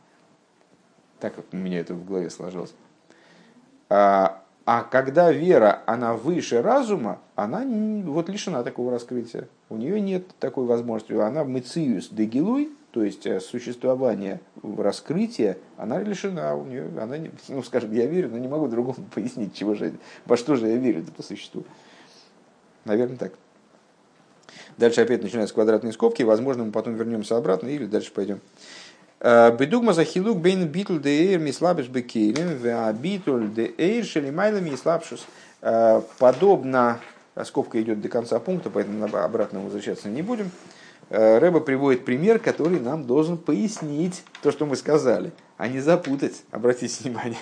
Так 1.19 1.37
вот 1.37 1.45
у 1.53 1.55
меня 1.55 1.79
это 1.79 1.93
в 1.93 2.05
голове 2.05 2.29
сложилось. 2.29 2.73
А, 3.89 4.43
а 4.65 4.81
когда 4.81 5.31
вера, 5.31 5.83
она 5.85 6.15
выше 6.15 6.61
разума, 6.61 7.19
она 7.35 7.63
вот 8.05 8.27
лишена 8.27 8.63
такого 8.63 8.91
раскрытия. 8.91 9.47
У 9.69 9.77
нее 9.77 10.01
нет 10.01 10.27
такой 10.39 10.65
возможности. 10.65 11.13
Она 11.13 11.43
мециус 11.43 12.09
дегилуй, 12.09 12.71
то 12.93 13.03
есть 13.03 13.25
э, 13.25 13.39
существование 13.39 14.39
в 14.61 14.79
раскрытия, 14.79 15.57
она 15.77 15.99
лишена. 15.99 16.55
У 16.55 16.63
нее, 16.63 16.91
она, 17.01 17.17
не- 17.17 17.31
ну, 17.47 17.63
скажем, 17.63 17.91
я 17.91 18.05
верю, 18.05 18.29
но 18.29 18.37
не 18.37 18.47
могу 18.47 18.67
другому 18.67 18.97
пояснить, 19.15 19.55
чего 19.55 19.73
же, 19.73 19.93
во 20.25 20.37
что 20.37 20.55
же 20.55 20.67
я 20.67 20.77
верю 20.77 21.03
по 21.17 21.23
существу. 21.23 21.63
Наверное, 22.85 23.17
так. 23.17 23.33
Дальше 24.77 25.01
опять 25.01 25.23
начинаются 25.23 25.55
квадратные 25.55 25.91
скобки. 25.91 26.21
Возможно, 26.21 26.65
мы 26.65 26.71
потом 26.71 26.93
вернемся 26.93 27.35
обратно 27.35 27.67
или 27.67 27.87
дальше 27.87 28.11
пойдем. 28.13 28.41
Бедугма 29.19 29.93
за 29.93 30.03
хилук 30.03 30.37
бейн 30.37 30.67
битл 30.67 30.97
де 30.99 31.31
эйр 31.31 31.39
мислабиш 31.39 31.87
бекейлем, 31.87 32.57
веа 32.57 32.93
битл 32.93 33.39
де 33.39 33.73
эйр 33.77 34.05
шелимайлами 34.05 34.69
и 34.69 34.77
слабшус. 34.77 35.25
Подобно, 36.19 36.99
скобка 37.43 37.81
идет 37.81 38.01
до 38.01 38.09
конца 38.09 38.39
пункта, 38.39 38.69
поэтому 38.69 39.03
обратно 39.05 39.61
возвращаться 39.61 40.09
не 40.09 40.21
будем. 40.21 40.51
Э, 41.13 41.37
Рэба 41.37 41.59
приводит 41.59 42.05
пример, 42.05 42.39
который 42.39 42.79
нам 42.79 43.05
должен 43.05 43.37
пояснить 43.37 44.23
то, 44.41 44.51
что 44.51 44.65
мы 44.65 44.75
сказали, 44.75 45.31
а 45.57 45.67
не 45.67 45.79
запутать. 45.79 46.41
Обратите 46.49 47.03
внимание. 47.03 47.37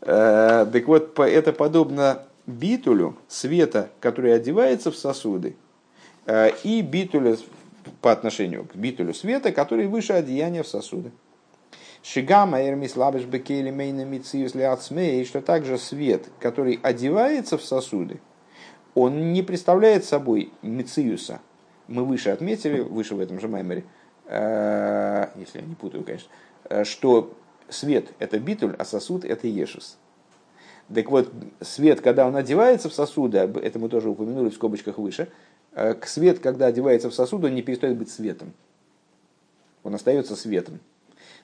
Э, 0.00 0.66
Так 0.66 0.88
вот, 0.88 1.16
это 1.20 1.52
подобно 1.52 2.24
битулю 2.48 3.16
света, 3.28 3.90
который 4.00 4.34
одевается 4.34 4.90
в 4.90 4.96
сосуды, 4.96 5.54
э, 6.26 6.50
и 6.64 6.82
битулю 6.82 7.38
по 8.00 8.10
отношению 8.10 8.64
к 8.64 8.74
битулю 8.74 9.14
света, 9.14 9.52
который 9.52 9.86
выше 9.86 10.14
одеяния 10.14 10.64
в 10.64 10.66
сосуды. 10.66 11.12
Шигама 12.02 12.60
эрмис 12.62 12.96
лабеш 12.96 13.26
бекейли 13.26 13.70
мейна 13.70 14.04
мициус 14.04 14.56
лиацмей, 14.56 15.24
что 15.24 15.40
также 15.40 15.78
свет, 15.78 16.26
который 16.40 16.80
одевается 16.82 17.58
в 17.58 17.62
сосуды, 17.62 18.18
он 18.96 19.32
не 19.32 19.42
представляет 19.42 20.04
собой 20.04 20.50
мициуса. 20.62 21.40
Мы 21.90 22.04
выше 22.04 22.30
отметили, 22.30 22.80
выше 22.80 23.16
в 23.16 23.20
этом 23.20 23.40
же 23.40 23.48
маймере, 23.48 23.84
э, 24.26 25.26
если 25.34 25.58
я 25.58 25.66
не 25.66 25.74
путаю, 25.74 26.04
конечно, 26.04 26.30
э, 26.68 26.84
что 26.84 27.36
свет– 27.68 28.12
это 28.20 28.38
битуль, 28.38 28.76
а 28.78 28.84
сосуд– 28.84 29.24
это 29.26 29.48
ешус. 29.48 29.98
Так 30.94 31.10
вот, 31.10 31.32
свет, 31.60 32.00
когда 32.00 32.28
он 32.28 32.36
одевается 32.36 32.88
в 32.88 32.94
сосуды, 32.94 33.38
это 33.38 33.80
мы 33.80 33.88
тоже 33.88 34.08
упомянули 34.08 34.50
в 34.50 34.54
скобочках 34.54 34.98
выше, 34.98 35.30
э, 35.72 35.94
к 35.94 36.06
свет, 36.06 36.38
когда 36.38 36.66
одевается 36.66 37.10
в 37.10 37.14
сосуд, 37.14 37.44
он 37.44 37.56
не 37.56 37.62
перестает 37.62 37.98
быть 37.98 38.08
светом. 38.08 38.52
Он 39.82 39.92
остается 39.92 40.36
светом. 40.36 40.78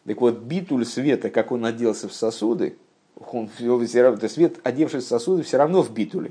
Так 0.04 0.20
вот, 0.20 0.38
битуль 0.38 0.86
света, 0.86 1.28
как 1.28 1.50
он 1.50 1.64
оделся 1.64 2.08
в 2.08 2.12
сосуды, 2.12 2.76
он 3.16 3.48
все, 3.48 4.02
равно, 4.02 4.20
то 4.20 4.28
свет, 4.28 4.60
одевшись 4.62 5.02
в 5.02 5.08
сосуды, 5.08 5.42
все 5.42 5.56
равно 5.56 5.82
в 5.82 5.92
битуле. 5.92 6.30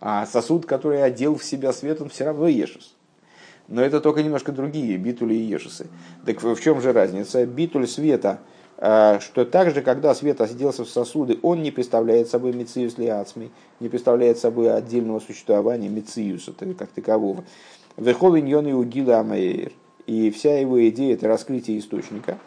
А 0.00 0.26
сосуд, 0.26 0.66
который 0.66 1.04
одел 1.04 1.36
в 1.36 1.44
себя 1.44 1.72
свет, 1.72 2.00
он 2.00 2.08
все 2.08 2.24
равно 2.24 2.48
ешус. 2.48 2.96
Но 3.68 3.82
это 3.82 4.00
только 4.00 4.22
немножко 4.22 4.50
другие 4.50 4.96
битули 4.96 5.34
и 5.34 5.42
ешусы. 5.42 5.86
Так 6.24 6.42
в 6.42 6.60
чем 6.60 6.80
же 6.80 6.92
разница? 6.92 7.44
Битуль 7.46 7.86
света 7.86 8.40
э, 8.78 9.18
что 9.20 9.44
также, 9.44 9.82
когда 9.82 10.14
свет 10.14 10.40
оселился 10.40 10.84
в 10.84 10.88
сосуды, 10.88 11.38
он 11.42 11.62
не 11.62 11.70
представляет 11.70 12.28
собой 12.28 12.54
мециус 12.54 12.96
лиацми, 12.96 13.50
не 13.78 13.88
представляет 13.88 14.38
собой 14.38 14.72
отдельного 14.74 15.20
существования 15.20 15.88
мециуса 15.88 16.52
как 16.78 16.88
такового. 16.88 17.44
Вехол 17.98 18.38
иньон 18.38 18.68
и 18.68 18.72
угила 18.72 19.18
амаэйр. 19.18 19.72
И 20.06 20.30
вся 20.30 20.58
его 20.58 20.88
идея 20.88 21.14
это 21.14 21.28
раскрытие 21.28 21.78
источника. 21.78 22.38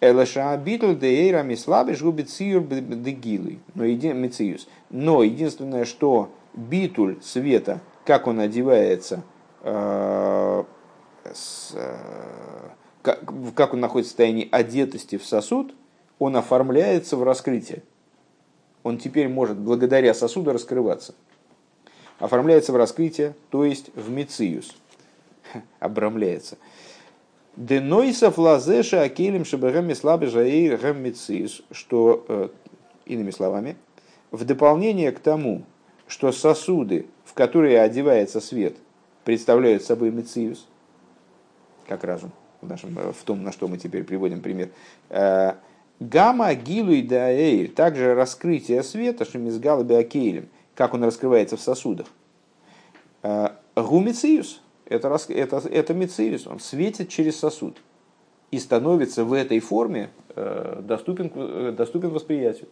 Элэша 0.00 0.56
битл 0.56 0.94
деэйра 0.94 1.42
мислабиш 1.42 2.02
губит 2.02 2.28
сиюр 2.30 2.64
дегилы. 2.64 3.60
Но 3.74 3.84
мециус. 3.84 4.66
Но 4.90 5.22
единственное, 5.22 5.84
что 5.84 6.30
битуль 6.54 7.18
света, 7.22 7.80
как 8.04 8.26
он 8.26 8.40
одевается, 8.40 9.22
с, 11.32 11.72
э, 11.74 11.96
как, 13.02 13.20
как 13.54 13.74
он 13.74 13.80
находится 13.80 14.10
в 14.10 14.12
состоянии 14.12 14.48
одетости 14.50 15.16
в 15.16 15.24
сосуд, 15.24 15.74
он 16.18 16.36
оформляется 16.36 17.16
в 17.16 17.22
раскрытие. 17.22 17.82
Он 18.82 18.98
теперь 18.98 19.28
может 19.28 19.56
благодаря 19.56 20.12
сосуду 20.14 20.52
раскрываться. 20.52 21.14
Оформляется 22.18 22.72
в 22.72 22.76
раскрытие, 22.76 23.34
то 23.50 23.64
есть 23.64 23.90
в 23.94 24.10
мециус. 24.10 24.76
Обрамляется. 25.80 26.58
Денойсов 27.56 28.38
лазеша 28.38 29.02
акелем 29.02 29.44
шабагэм 29.44 29.94
слабы 29.94 30.26
жаир 30.26 30.94
мециус. 30.94 31.62
Что, 31.70 32.24
э, 32.28 32.48
иными 33.06 33.30
словами, 33.30 33.76
в 34.30 34.44
дополнение 34.44 35.12
к 35.12 35.20
тому, 35.20 35.64
что 36.06 36.32
сосуды, 36.32 37.06
в 37.24 37.34
которые 37.34 37.80
одевается 37.80 38.40
свет, 38.40 38.76
представляют 39.24 39.82
собой 39.82 40.10
мециус, 40.10 40.66
как 41.86 42.04
разум 42.04 42.32
в, 42.60 42.68
нашем, 42.68 42.94
в 42.94 43.24
том, 43.24 43.42
на 43.42 43.52
что 43.52 43.68
мы 43.68 43.78
теперь 43.78 44.04
приводим 44.04 44.40
пример. 44.40 44.70
Э, 45.10 45.54
Гамма 46.00 46.54
гилу 46.54 46.92
и 46.92 47.02
даэйр, 47.02 47.70
также 47.70 48.14
раскрытие 48.14 48.82
света, 48.82 49.24
что 49.24 49.38
мизгал 49.38 49.84
беакейлем, 49.84 50.48
как 50.74 50.94
он 50.94 51.04
раскрывается 51.04 51.56
в 51.56 51.60
сосудах. 51.60 52.06
Э, 53.22 53.50
Гумициус, 53.76 54.60
это, 54.86 55.16
это, 55.28 55.56
это 55.68 55.94
мициус, 55.94 56.46
он 56.46 56.60
светит 56.60 57.08
через 57.08 57.38
сосуд 57.38 57.80
и 58.50 58.58
становится 58.58 59.24
в 59.24 59.32
этой 59.32 59.60
форме 59.60 60.10
э, 60.36 60.82
доступен, 60.82 61.74
доступен 61.74 62.10
восприятию. 62.10 62.68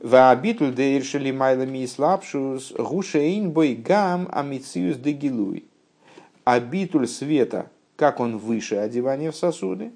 Ваабитуль 0.00 0.74
дейршели 0.74 1.30
майлами 1.30 1.78
и 1.78 1.86
слабшус 1.86 2.72
гушейн 2.72 3.50
бой 3.50 3.74
гам 3.74 4.28
амициус 4.32 4.96
дегилуй. 4.96 5.64
А 6.44 6.58
битуль 6.58 7.06
света, 7.06 7.70
как 7.96 8.18
он 8.18 8.38
выше 8.38 8.76
одевания 8.76 9.30
в 9.30 9.36
сосуды, 9.36 9.92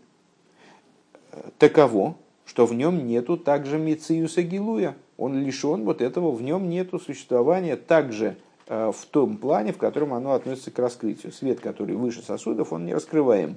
таково, 1.58 2.16
что 2.44 2.66
в 2.66 2.74
нем 2.74 3.06
нету 3.06 3.38
также 3.38 3.78
мициуса 3.78 4.42
гилуя. 4.42 4.94
Он 5.16 5.40
лишен 5.42 5.84
вот 5.84 6.02
этого, 6.02 6.30
в 6.32 6.42
нем 6.42 6.68
нету 6.68 6.98
существования 6.98 7.76
также 7.76 8.36
э, 8.66 8.92
в 8.94 9.06
том 9.06 9.38
плане, 9.38 9.72
в 9.72 9.78
котором 9.78 10.12
оно 10.12 10.32
относится 10.32 10.70
к 10.70 10.78
раскрытию. 10.78 11.32
Свет, 11.32 11.60
который 11.60 11.96
выше 11.96 12.20
сосудов, 12.20 12.72
он 12.72 12.84
не 12.84 12.92
раскрываем. 12.92 13.56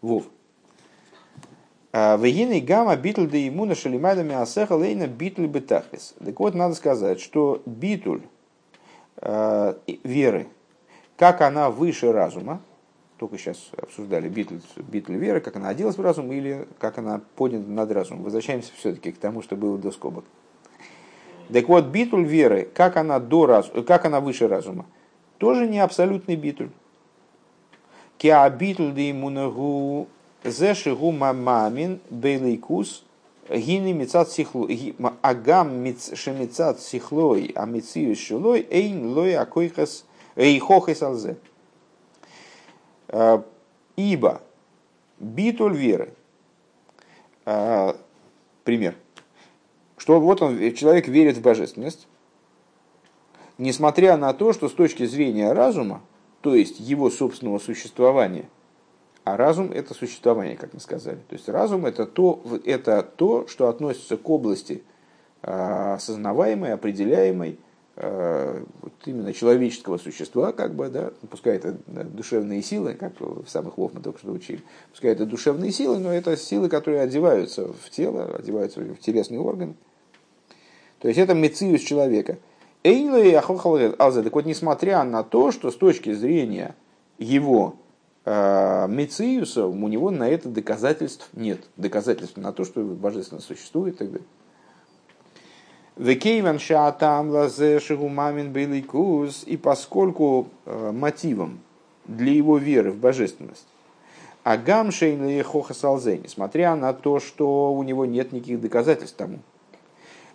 Вов. 0.00 0.24
Вегины 1.94 2.60
гамма 2.60 2.96
битуль 2.96 3.28
да 3.28 3.38
имуна 3.38 3.76
шалимайдами 3.76 4.34
асеха 4.34 4.74
лейна 4.74 5.06
битуль 5.06 5.46
бетахлис. 5.46 6.14
Так 6.18 6.40
вот, 6.40 6.52
надо 6.56 6.74
сказать, 6.74 7.20
что 7.20 7.62
битуль 7.66 8.22
э, 9.18 9.74
веры, 10.02 10.48
как 11.16 11.40
она 11.40 11.70
выше 11.70 12.10
разума, 12.10 12.60
только 13.16 13.38
сейчас 13.38 13.70
обсуждали 13.80 14.28
битуль, 14.28 14.60
битуль 14.76 15.14
веры, 15.14 15.40
как 15.40 15.54
она 15.54 15.68
оделась 15.68 15.96
в 15.96 16.00
разум 16.00 16.32
или 16.32 16.66
как 16.80 16.98
она 16.98 17.20
поднята 17.36 17.70
над 17.70 17.92
разумом. 17.92 18.24
Возвращаемся 18.24 18.72
все-таки 18.76 19.12
к 19.12 19.18
тому, 19.18 19.40
что 19.40 19.54
было 19.54 19.78
до 19.78 19.92
скобок. 19.92 20.24
Так 21.52 21.68
вот, 21.68 21.84
битуль 21.84 22.24
веры, 22.24 22.68
как 22.74 22.96
она, 22.96 23.20
до 23.20 23.46
раз, 23.46 23.70
как 23.86 24.04
она 24.04 24.18
выше 24.18 24.48
разума, 24.48 24.84
тоже 25.38 25.68
не 25.68 25.78
абсолютный 25.78 26.34
битуль. 26.34 26.70
Киа 28.18 28.50
битуль 28.50 28.92
да 28.92 30.06
имунагу 30.44 30.50
зешигу 30.50 31.12
мамамин 31.12 32.00
бейлейкус 32.10 33.04
гини 33.50 33.92
мецат 33.92 34.30
сихлой, 34.30 34.94
агам 35.22 35.84
шемецат 36.14 36.80
сихлой, 36.80 37.52
а 37.54 37.66
мециус 37.66 38.18
шилой, 38.18 38.66
эйн 38.70 39.12
лой 39.12 39.36
акойхас, 39.36 40.04
эйхохес 40.36 41.02
алзе. 41.02 41.36
Ибо 43.96 44.40
битуль 45.18 45.76
веры, 45.76 46.14
пример, 48.64 48.96
что 49.96 50.20
вот 50.20 50.42
он, 50.42 50.74
человек 50.74 51.06
верит 51.06 51.36
в 51.36 51.42
божественность, 51.42 52.08
несмотря 53.58 54.16
на 54.16 54.32
то, 54.32 54.52
что 54.52 54.68
с 54.68 54.72
точки 54.72 55.04
зрения 55.06 55.52
разума, 55.52 56.00
то 56.40 56.54
есть 56.54 56.80
его 56.80 57.10
собственного 57.10 57.58
существования, 57.58 58.48
а 59.24 59.38
разум– 59.38 59.72
это 59.74 59.94
существование, 59.94 60.56
как 60.56 60.74
мы 60.74 60.80
сказали. 60.80 61.16
То 61.28 61.34
есть 61.34 61.48
разум– 61.48 61.86
это 61.86 62.04
то, 62.06 62.42
это 62.64 63.02
то 63.02 63.46
что 63.48 63.68
относится 63.68 64.18
к 64.18 64.28
области 64.28 64.82
а, 65.42 65.94
осознаваемой, 65.94 66.74
определяемой, 66.74 67.58
а, 67.96 68.62
вот 68.82 68.92
именно 69.06 69.32
человеческого 69.32 69.96
существа, 69.96 70.52
как 70.52 70.74
бы, 70.74 70.90
да, 70.90 71.12
пускай 71.30 71.56
это 71.56 71.74
душевные 71.86 72.62
силы, 72.62 72.92
как 72.92 73.18
в 73.18 73.46
самых 73.48 73.78
Вов 73.78 73.94
мы 73.94 74.02
только 74.02 74.18
что 74.18 74.30
учили, 74.30 74.62
пускай 74.90 75.12
это 75.12 75.24
душевные 75.24 75.72
силы, 75.72 75.98
но 75.98 76.12
это 76.12 76.36
силы, 76.36 76.68
которые 76.68 77.00
одеваются 77.00 77.68
в 77.68 77.88
тело, 77.90 78.36
одеваются 78.36 78.80
в 78.80 78.98
телесные 78.98 79.40
органы. 79.40 79.74
То 80.98 81.08
есть 81.08 81.18
это 81.18 81.34
мециус 81.34 81.80
человека. 81.80 82.38
Так 82.82 83.48
вот, 83.48 84.44
несмотря 84.44 85.04
на 85.04 85.22
то, 85.22 85.50
что 85.50 85.70
с 85.70 85.76
точки 85.76 86.12
зрения 86.12 86.74
его 87.18 87.76
Э, 88.26 88.86
Мециуса, 88.88 89.66
у 89.66 89.88
него 89.88 90.10
на 90.10 90.28
это 90.28 90.48
доказательств 90.48 91.28
нет. 91.34 91.60
Доказательств 91.76 92.36
на 92.36 92.52
то, 92.52 92.64
что 92.64 92.82
божественно 92.82 93.40
существует 93.40 93.96
и 93.96 93.98
так 93.98 94.12
далее. 94.12 94.28
Векейван 95.96 96.58
шаатам 96.58 97.30
лазе 97.30 97.80
шигумамин 97.80 98.50
беликус. 98.50 99.44
И 99.44 99.56
поскольку 99.56 100.48
э, 100.64 100.90
мотивом 100.92 101.60
для 102.06 102.32
его 102.32 102.56
веры 102.58 102.92
в 102.92 102.96
божественность 102.96 103.66
Агам 104.42 104.90
шейн 104.90 105.42
хоха 105.42 105.72
салзе, 105.72 106.18
несмотря 106.18 106.74
на 106.76 106.92
то, 106.92 107.18
что 107.18 107.72
у 107.72 107.82
него 107.82 108.04
нет 108.04 108.32
никаких 108.32 108.60
доказательств 108.60 109.16
тому. 109.16 109.38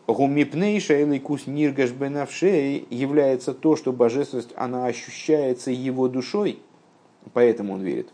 Гумипней 0.08 0.80
шейликус 0.80 1.45
ниргаш 1.45 1.91
бенавшей 1.91 2.88
является 2.89 3.54
то, 3.54 3.75
что 3.75 3.93
божественность, 3.93 4.49
она 4.56 4.86
ощущается 4.86 5.69
его 5.69 6.08
душой– 6.08 6.60
Поэтому 7.34 7.73
он 7.73 7.82
верит. 7.82 8.10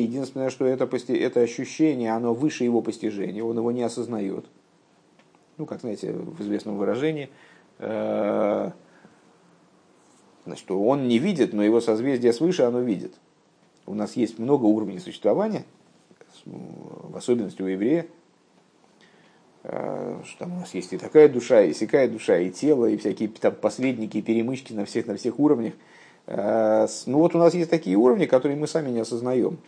Единственное, 0.00 0.50
что 0.50 0.64
это, 0.64 0.88
это 1.08 1.40
ощущение, 1.40 2.12
оно 2.12 2.34
выше 2.34 2.62
его 2.62 2.80
постижения, 2.82 3.42
он 3.42 3.58
его 3.58 3.72
не 3.72 3.82
осознает. 3.82 4.46
Ну, 5.56 5.66
как 5.66 5.80
знаете, 5.80 6.12
в 6.12 6.40
известном 6.40 6.76
выражении, 6.76 7.30
э, 7.78 8.70
значит, 10.44 10.70
он 10.70 11.08
не 11.08 11.18
видит, 11.18 11.52
но 11.52 11.64
его 11.64 11.80
созвездие 11.80 12.32
свыше 12.32 12.62
оно 12.62 12.80
видит. 12.80 13.14
У 13.86 13.94
нас 13.94 14.14
есть 14.14 14.38
много 14.38 14.66
уровней 14.66 15.00
существования, 15.00 15.64
в 16.44 17.16
особенности 17.16 17.60
у 17.60 17.66
еврея, 17.66 18.02
Э, 18.02 18.17
что 19.62 20.38
там 20.38 20.56
у 20.56 20.60
нас 20.60 20.72
есть 20.72 20.92
и 20.92 20.98
такая 20.98 21.28
душа, 21.28 21.62
и 21.62 21.72
всякая 21.72 22.08
душа, 22.08 22.38
и 22.38 22.50
тело, 22.50 22.86
и 22.86 22.96
всякие 22.96 23.28
там 23.28 23.54
посредники, 23.54 24.20
перемычки 24.20 24.72
на 24.72 24.84
всех, 24.84 25.06
на 25.06 25.16
всех 25.16 25.38
уровнях. 25.38 25.74
Э, 26.26 26.86
ну 27.06 27.18
вот 27.18 27.34
у 27.34 27.38
нас 27.38 27.54
есть 27.54 27.70
такие 27.70 27.96
уровни, 27.96 28.26
которые 28.26 28.56
мы 28.56 28.66
сами 28.66 28.90
не 28.90 29.00
осознаем. 29.00 29.58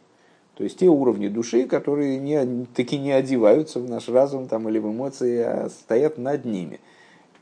То 0.54 0.64
есть 0.64 0.78
те 0.78 0.86
уровни 0.88 1.28
души, 1.28 1.66
которые 1.66 2.18
не, 2.18 2.66
таки 2.74 2.98
не 2.98 3.12
одеваются 3.12 3.80
в 3.80 3.88
наш 3.88 4.08
разум 4.08 4.46
там, 4.46 4.68
или 4.68 4.78
в 4.78 4.86
эмоции, 4.86 5.40
а 5.40 5.70
стоят 5.70 6.18
над 6.18 6.44
ними. 6.44 6.80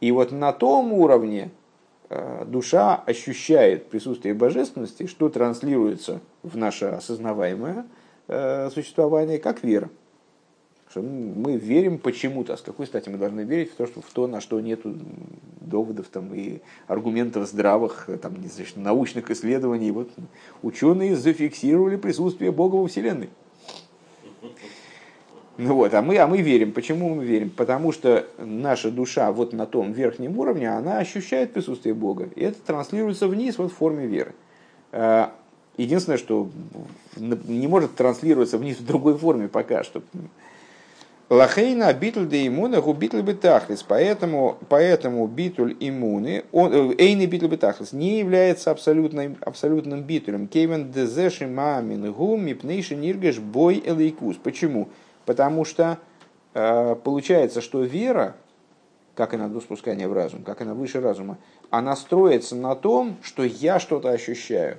И 0.01 0.13
вот 0.13 0.31
на 0.31 0.53
том 0.53 0.93
уровне 0.93 1.51
э, 2.09 2.45
душа 2.47 3.03
ощущает 3.07 3.91
присутствие 3.91 4.35
божественности, 4.35 5.07
что 5.07 5.29
транслируется 5.29 6.21
в 6.43 6.57
наше 6.57 6.87
осознаваемое 6.87 7.85
существование 8.75 9.39
как 9.39 9.65
вера 9.65 9.89
что 10.91 11.03
мы 11.03 11.57
верим 11.57 11.99
почему-то. 11.99 12.55
А 12.55 12.57
с 12.57 12.63
какой 12.63 12.87
стати 12.87 13.09
мы 13.09 13.19
должны 13.19 13.43
верить 13.43 13.73
в 13.73 13.77
то, 13.77 13.87
что, 13.87 14.01
в 14.01 14.11
то 14.11 14.27
на 14.27 14.41
что 14.41 14.61
нет 14.61 14.81
доводов 15.61 16.07
там, 16.09 16.35
и 16.35 16.61
аргументов 16.87 17.47
здравых, 17.47 18.09
там, 18.23 18.41
не 18.41 18.49
знаю, 18.49 18.69
научных 18.77 19.31
исследований. 19.31 19.91
Вот 19.91 20.11
ученые 20.63 21.17
зафиксировали 21.17 21.97
присутствие 21.97 22.53
Бога 22.53 22.77
во 22.77 22.87
Вселенной. 22.87 23.29
Ну 25.59 25.75
вот, 25.75 25.93
а 25.93 26.03
мы, 26.03 26.17
а 26.19 26.29
мы 26.29 26.41
верим. 26.41 26.73
Почему 26.73 27.17
мы 27.17 27.25
верим? 27.25 27.51
Потому 27.51 27.91
что 27.91 28.27
наша 28.39 28.93
душа 28.93 29.33
вот 29.33 29.53
на 29.53 29.67
том 29.67 29.93
верхнем 29.93 30.39
уровне, 30.39 30.71
она 30.71 30.99
ощущает 30.99 31.53
присутствие 31.53 31.95
Бога. 31.95 32.29
И 32.37 32.45
это 32.45 32.61
транслируется 32.65 33.27
вниз 33.27 33.59
вот 33.59 33.73
в 33.73 33.75
форме 33.75 34.07
веры. 34.07 34.35
Э, 34.93 35.31
единственное, 35.77 36.17
что 36.17 36.49
не 37.17 37.67
может 37.67 37.97
транслироваться 37.97 38.57
вниз 38.57 38.79
в 38.79 38.87
другой 38.87 39.19
форме 39.19 39.49
пока 39.49 39.83
что. 39.83 40.01
Лахейна 41.31 41.93
битуль 41.93 42.27
де 42.27 42.47
имуна 42.47 42.81
губитль 42.81 43.21
бетахлис. 43.21 43.83
Поэтому, 43.83 44.57
поэтому 44.69 45.27
битуль 45.27 45.77
иммуны, 45.79 46.45
он, 46.53 46.73
э, 46.73 46.95
эйный 46.97 47.27
битуль 47.27 47.51
бетахлис 47.51 47.93
не 47.93 48.19
является 48.19 48.71
абсолютным, 48.71 49.37
абсолютным 49.43 50.03
битулем. 50.05 50.49
Кевен 50.49 50.91
дезеши 50.91 51.47
мамин 51.47 52.11
гум 52.13 52.47
мипнейши 52.47 52.97
ниргеш 52.97 53.41
бой 53.41 53.83
элейкус. 53.85 54.37
Почему? 54.37 54.89
Потому 55.27 55.67
что 55.67 55.99
э, 56.55 56.97
получается, 57.05 57.61
что 57.61 57.83
вера, 57.83 58.35
как 59.15 59.35
и 59.35 59.37
на 59.37 59.61
спускания 59.61 60.09
в 60.09 60.15
разум, 60.15 60.45
как 60.45 60.61
на 60.61 60.75
выше 60.75 61.03
разума, 61.03 61.37
она 61.69 61.95
строится 61.95 62.57
на 62.57 62.75
том, 62.75 63.19
что 63.23 63.45
я 63.45 63.79
что-то 63.79 64.09
ощущаю. 64.09 64.79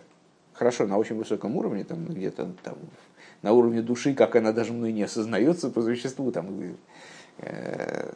Хорошо, 0.54 0.88
на 0.88 0.98
очень 0.98 1.16
высоком 1.16 1.56
уровне, 1.58 1.84
там 1.84 2.06
где-то 2.06 2.50
там, 2.64 2.76
на 3.42 3.54
уровне 3.54 3.82
души, 3.82 4.14
как 4.14 4.36
она 4.36 4.52
даже 4.52 4.74
мной 4.74 4.92
не 4.92 5.04
осознается 5.04 5.70
по 5.70 5.82
существу. 5.82 6.32
Там, 6.32 6.76
э, 7.38 8.12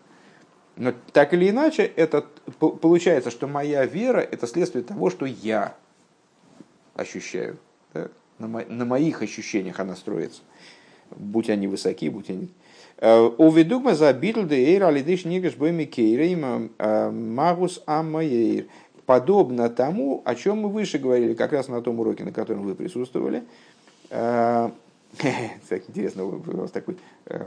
но 0.76 0.94
так 1.12 1.34
или 1.34 1.50
иначе, 1.50 1.84
это, 1.84 2.26
получается, 2.60 3.32
что 3.32 3.48
моя 3.48 3.86
вера– 3.86 4.20
это 4.32 4.48
следствие 4.48 4.84
того, 4.84 5.10
что 5.10 5.26
я 5.26 5.76
ощущаю. 6.96 7.58
Да? 7.94 8.10
На, 8.40 8.48
мо, 8.48 8.64
на 8.68 8.86
моих 8.86 9.22
ощущениях 9.22 9.80
она 9.80 9.96
строится. 9.96 10.42
Будь 11.12 11.50
они 11.50 11.68
высоки, 11.68 12.10
будь 12.10 12.30
они... 12.30 12.50
Э, 12.98 13.20
Уведугма 13.20 13.96
за 13.96 14.12
битл 14.14 14.44
де 14.44 14.56
эйр 14.56 14.86
алидыш 14.86 15.26
нигаш 15.26 15.56
бойми 15.56 15.86
кейрейма 15.86 16.70
э, 16.78 17.12
магус 17.12 17.82
аммаэйр. 17.86 18.66
Подобно 19.06 19.70
тому, 19.70 20.22
о 20.26 20.34
чем 20.34 20.60
мы 20.60 20.70
выше 20.70 20.98
говорили, 20.98 21.34
как 21.34 21.52
раз 21.52 21.68
на 21.68 21.82
том 21.82 22.00
уроке, 22.00 22.24
на 22.24 22.32
котором 22.32 22.64
вы 22.64 22.74
присутствовали, 22.74 23.44
так 25.70 25.84
интересно, 25.88 26.26
у 26.26 26.40
вас 26.40 26.72
такой... 26.72 26.98
Э, 27.26 27.46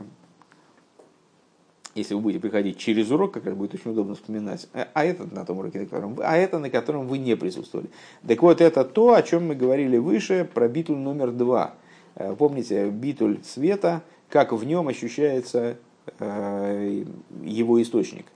если 1.94 2.12
вы 2.12 2.20
будете 2.20 2.40
приходить 2.40 2.76
через 2.76 3.10
урок, 3.10 3.32
как 3.32 3.46
раз 3.46 3.54
будет 3.54 3.74
очень 3.74 3.90
удобно 3.90 4.14
вспоминать. 4.14 4.68
А, 4.74 4.86
а 4.92 5.04
этот 5.04 5.32
на 5.32 5.46
том 5.46 5.58
уроке, 5.58 5.80
на 5.80 5.86
котором 5.86 6.14
вы, 6.14 6.24
а 6.24 6.36
это 6.36 6.58
на 6.58 6.68
котором 6.68 7.06
вы 7.06 7.16
не 7.18 7.36
присутствовали. 7.36 7.88
Так 8.26 8.42
вот, 8.42 8.60
это 8.60 8.84
то, 8.84 9.14
о 9.14 9.22
чем 9.22 9.48
мы 9.48 9.54
говорили 9.54 9.96
выше, 9.96 10.48
про 10.52 10.68
битуль 10.68 10.98
номер 10.98 11.32
два. 11.32 11.74
Э, 12.14 12.34
помните, 12.36 12.90
битуль 12.90 13.42
света, 13.42 14.02
как 14.28 14.52
в 14.52 14.64
нем 14.64 14.88
ощущается 14.88 15.78
э, 16.18 17.04
его 17.42 17.80
источник. 17.80 18.26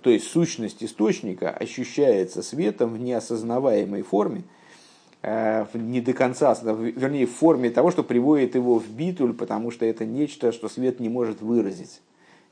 То 0.00 0.08
есть 0.08 0.26
сущность 0.26 0.82
источника 0.82 1.50
ощущается 1.50 2.42
светом 2.42 2.94
в 2.94 2.98
неосознаваемой 2.98 4.02
форме, 4.02 4.44
Э, 4.44 4.61
не 5.22 6.00
до 6.00 6.12
конца, 6.14 6.56
вернее, 6.62 7.26
в 7.26 7.32
форме 7.32 7.70
того, 7.70 7.92
что 7.92 8.02
приводит 8.02 8.56
его 8.56 8.78
в 8.78 8.90
битуль, 8.90 9.32
потому 9.32 9.70
что 9.70 9.86
это 9.86 10.04
нечто, 10.04 10.50
что 10.50 10.68
свет 10.68 10.98
не 10.98 11.08
может 11.08 11.40
выразить, 11.40 12.00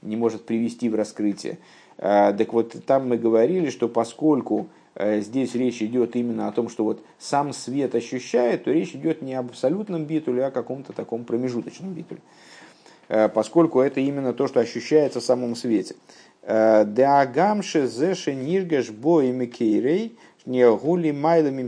не 0.02 0.16
может 0.16 0.46
привести 0.46 0.88
в 0.88 0.94
раскрытие. 0.94 1.59
Э, 1.98 2.33
так 2.37 2.52
вот, 2.52 2.76
там 2.87 3.09
мы 3.09 3.18
говорили, 3.18 3.70
что 3.70 3.88
поскольку 3.88 4.68
э, 4.94 5.20
здесь 5.20 5.56
речь 5.56 5.83
идет 5.83 6.14
именно 6.14 6.46
о 6.46 6.52
том, 6.52 6.68
что 6.68 6.85
вот 6.85 7.02
сам 7.18 7.52
свет 7.52 7.96
ощущает, 7.96 8.64
то 8.64 8.72
речь 8.72 8.94
идет 8.94 9.20
не 9.20 9.35
об 9.35 9.48
абсолютном 9.48 10.04
битуле, 10.04 10.44
а 10.44 10.48
о 10.48 10.52
каком-то 10.52 10.92
таком 10.92 11.24
промежуточном 11.24 11.92
битуле. 11.92 12.20
Поскольку 13.35 13.80
это 13.80 13.98
именно 13.98 14.33
то, 14.33 14.46
что 14.46 14.61
ощущается 14.61 15.18
в 15.18 15.24
самом 15.24 15.56
свете. 15.56 15.96
Деагамше 16.46 17.88
зеше 17.88 18.37
ниргаш 18.37 18.90
бои 18.90 19.33
мекейрей– 19.33 20.16
не 20.46 20.68
гули 20.70 21.11
майлами 21.11 21.62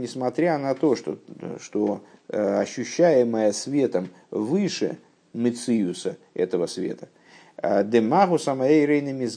несмотря 0.00 0.58
на 0.58 0.74
то, 0.74 0.96
что, 0.96 1.18
что 1.60 2.02
э, 2.28 2.60
ощущаемое 2.60 3.52
светом 3.52 4.08
выше 4.30 4.98
мециуса 5.32 6.16
этого 6.34 6.66
света. 6.66 7.08
Э, 7.56 7.84
Демагу 7.84 8.38
самаэйрейнами 8.38 9.26
с 9.26 9.36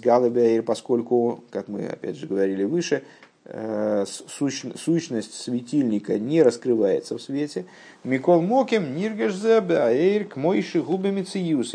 поскольку, 0.64 1.44
как 1.50 1.68
мы 1.68 1.88
опять 1.88 2.18
же 2.18 2.28
говорили 2.28 2.64
выше, 2.64 3.04
э, 3.46 4.06
сущность 4.06 5.34
светильника 5.34 6.20
не 6.20 6.44
раскрывается 6.44 7.18
в 7.18 7.22
свете. 7.22 7.66
Микол 8.04 8.42
Моким 8.42 8.96
Ниргешзебе 8.96 9.78
Аэйр 9.78 10.26
к 10.26 10.36
Мойши 10.36 10.82
Губе 10.82 11.12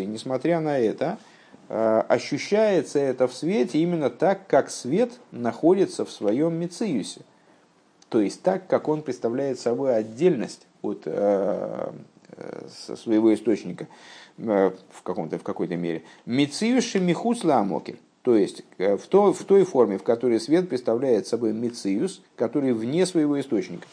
Несмотря 0.04 0.60
на 0.60 0.78
это, 0.78 1.18
ощущается 1.72 2.98
это 2.98 3.26
в 3.26 3.34
свете 3.34 3.78
именно 3.78 4.10
так, 4.10 4.46
как 4.46 4.70
свет 4.70 5.12
находится 5.30 6.04
в 6.04 6.10
своем 6.10 6.54
мециусе. 6.54 7.22
То 8.10 8.20
есть 8.20 8.42
так, 8.42 8.66
как 8.66 8.88
он 8.88 9.00
представляет 9.00 9.58
собой 9.58 9.96
отдельность 9.96 10.66
от 10.82 11.02
э, 11.06 11.92
э, 12.36 12.68
своего 12.68 13.32
источника 13.32 13.88
в, 14.36 15.02
каком-то, 15.02 15.38
в 15.38 15.42
какой-то 15.42 15.76
мере. 15.76 16.02
Мециюши 16.26 17.00
михус 17.00 17.42
ламокель. 17.42 17.98
То 18.20 18.36
есть 18.36 18.64
в, 18.78 19.06
то, 19.08 19.32
в 19.32 19.42
той 19.44 19.64
форме, 19.64 19.98
в 19.98 20.02
которой 20.02 20.40
свет 20.40 20.68
представляет 20.68 21.26
собой 21.26 21.52
мециус, 21.52 22.22
который 22.36 22.72
вне 22.72 23.06
своего 23.06 23.40
источника. 23.40 23.86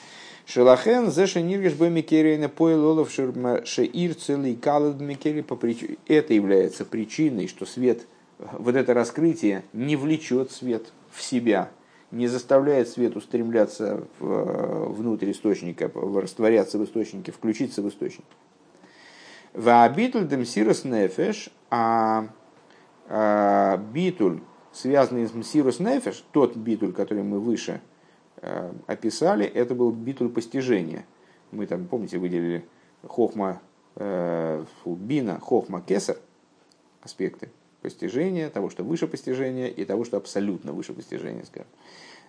Шелахен 0.52 1.12
зеша 1.12 1.42
ниргеш 1.42 1.76
бэмикерейна 1.76 2.50
поэлолов 2.50 3.12
шеир 3.12 4.16
целый 4.16 4.56
калад 4.56 5.00
микери 5.00 5.42
по 5.42 5.56
причине. 5.56 5.98
Это 6.08 6.34
является 6.34 6.86
причиной, 6.86 7.48
что 7.48 7.68
свет, 7.68 8.08
вот 8.40 8.76
это 8.76 8.96
раскрытие 8.96 9.62
не 9.74 9.96
влечет 9.96 10.52
свет 10.52 10.92
в 11.12 11.22
себя, 11.22 11.70
не 12.10 12.26
заставляет 12.28 12.90
свет 12.90 13.16
устремляться 13.16 14.08
внутрь 14.20 15.30
источника, 15.30 15.92
растворяться 15.94 16.80
в 16.80 16.84
источнике, 16.84 17.32
включиться 17.32 17.84
в 17.84 17.88
источник. 17.88 18.26
Ваабитуль 19.54 20.28
демсирос 20.28 20.84
нефеш, 20.84 21.52
а, 21.70 22.28
а 23.08 23.78
битуль, 23.78 24.40
связанный 24.72 25.28
с 25.28 25.34
мсирос 25.36 25.80
нефеш, 25.80 26.24
тот 26.32 26.56
битуль, 26.56 26.92
который 26.92 27.22
мы 27.22 27.40
выше 27.40 27.82
описали, 28.88 29.46
это 29.46 29.76
был 29.76 29.92
битуль 29.92 30.30
постижения. 30.30 31.06
Мы 31.52 31.66
там, 31.66 31.88
помните, 31.88 32.18
выделили 32.18 32.66
хохма 33.06 33.62
э, 33.96 34.64
бина, 34.86 35.40
хохма 35.40 35.82
кесар, 35.82 36.18
аспекты 37.02 37.50
постижения, 37.82 38.50
того, 38.50 38.70
что 38.70 38.84
выше 38.84 39.08
постижения, 39.08 39.68
и 39.68 39.86
того, 39.86 40.04
что 40.04 40.18
абсолютно 40.18 40.74
выше 40.74 40.94
постижения, 40.94 41.44
скажем. 41.46 41.68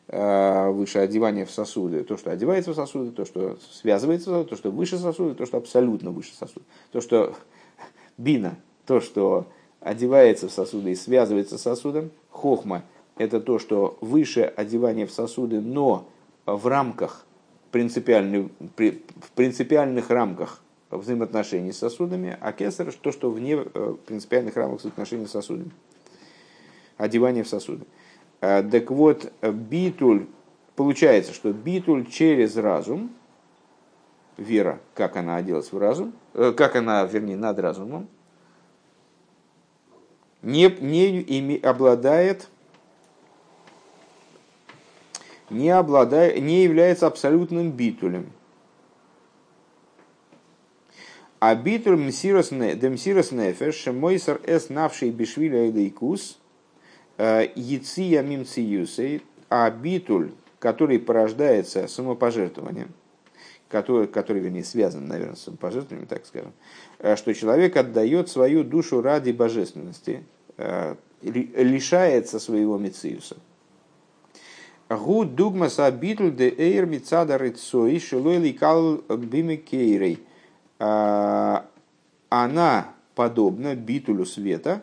Э, 0.08 0.70
выше 0.70 0.98
одевания 0.98 1.44
в 1.44 1.50
сосуды, 1.50 2.02
то, 2.02 2.16
что 2.16 2.30
одевается 2.30 2.72
в 2.72 2.76
сосуды, 2.76 3.12
то, 3.12 3.24
что 3.24 3.58
связывается, 3.70 4.44
то, 4.44 4.56
что 4.56 4.70
выше 4.70 4.98
сосуды, 4.98 5.34
то, 5.34 5.46
что 5.46 5.58
абсолютно 5.58 6.10
выше 6.10 6.34
сосуды. 6.34 6.64
То, 6.92 7.00
что 7.00 7.36
бина, 8.16 8.56
то, 8.86 9.00
что 9.00 9.46
одевается 9.80 10.48
в 10.48 10.52
сосуды 10.52 10.92
и 10.92 10.94
связывается 10.94 11.58
с 11.58 11.62
сосудом, 11.62 12.10
хохма– 12.30 12.84
это 13.20 13.38
то, 13.38 13.58
что 13.58 13.98
выше 14.00 14.40
одевания 14.56 15.06
в 15.06 15.12
сосуды, 15.12 15.60
но 15.60 16.08
в 16.46 16.66
рамках 16.66 17.26
принципиальных, 17.70 18.50
в 18.78 19.30
принципиальных 19.34 20.08
рамках 20.08 20.62
взаимоотношений 20.90 21.70
с 21.70 21.76
сосудами, 21.76 22.38
а 22.40 22.52
кесар 22.52 22.90
то, 22.90 23.12
что 23.12 23.30
вне 23.30 23.58
э, 23.62 23.94
принципиальных 24.06 24.56
рамок 24.56 24.78
взаимоотношений 24.78 25.26
с 25.26 25.32
сосудами. 25.32 25.70
Одевание 26.96 27.44
в 27.44 27.48
сосуды. 27.48 27.84
Э, 28.40 28.62
так 28.62 28.90
вот, 28.90 29.30
битуль, 29.42 30.24
получается, 30.74 31.34
что 31.34 31.52
битуль 31.52 32.06
через 32.06 32.56
разум, 32.56 33.10
вера, 34.38 34.80
как 34.94 35.18
она 35.18 35.36
оделась 35.36 35.72
в 35.72 35.78
разум, 35.78 36.14
э, 36.32 36.54
как 36.56 36.74
она, 36.74 37.04
вернее, 37.04 37.36
над 37.36 37.58
разумом, 37.58 38.08
не, 40.40 40.68
не 40.70 41.58
обладает 41.58 42.48
не, 45.50 45.70
обладает, 45.70 46.40
не 46.40 46.62
является 46.62 47.06
абсолютным 47.06 47.72
битулем. 47.72 48.32
А 51.40 51.54
битуль 51.54 51.96
мсирос 51.96 52.50
нефеш, 52.52 53.86
мойсар 53.86 54.40
эс 54.44 54.68
навший 54.68 55.10
бишвиля 55.10 55.70
эдейкус, 55.70 56.38
э, 57.16 57.48
яция 57.54 58.22
мимциюсей, 58.22 59.22
а 59.48 59.70
битуль, 59.70 60.32
который 60.58 60.98
порождается 60.98 61.88
самопожертвованием, 61.88 62.92
который, 63.70 64.06
который, 64.06 64.42
вернее, 64.42 64.64
связан, 64.64 65.08
наверное, 65.08 65.36
с 65.36 65.44
самопожертвованием, 65.44 66.08
так 66.08 66.26
скажем, 66.26 66.52
э, 66.98 67.16
что 67.16 67.32
человек 67.32 67.74
отдает 67.76 68.28
свою 68.28 68.62
душу 68.62 69.00
ради 69.00 69.32
божественности, 69.32 70.24
э, 70.58 70.94
лишается 71.22 72.38
своего 72.38 72.76
мициуса– 72.76 73.36
Гу 74.90 75.24
дугмас 75.24 75.78
абитл 75.78 76.30
де 76.30 76.50
эйр 76.50 76.86
мицада 76.86 77.38
рыцой 77.38 78.00
шилой 78.00 78.38
ликал 78.38 78.96
бимикейрей. 79.08 80.18
Она 80.78 82.86
подобно 83.14 83.76
битулю 83.76 84.26
света, 84.26 84.82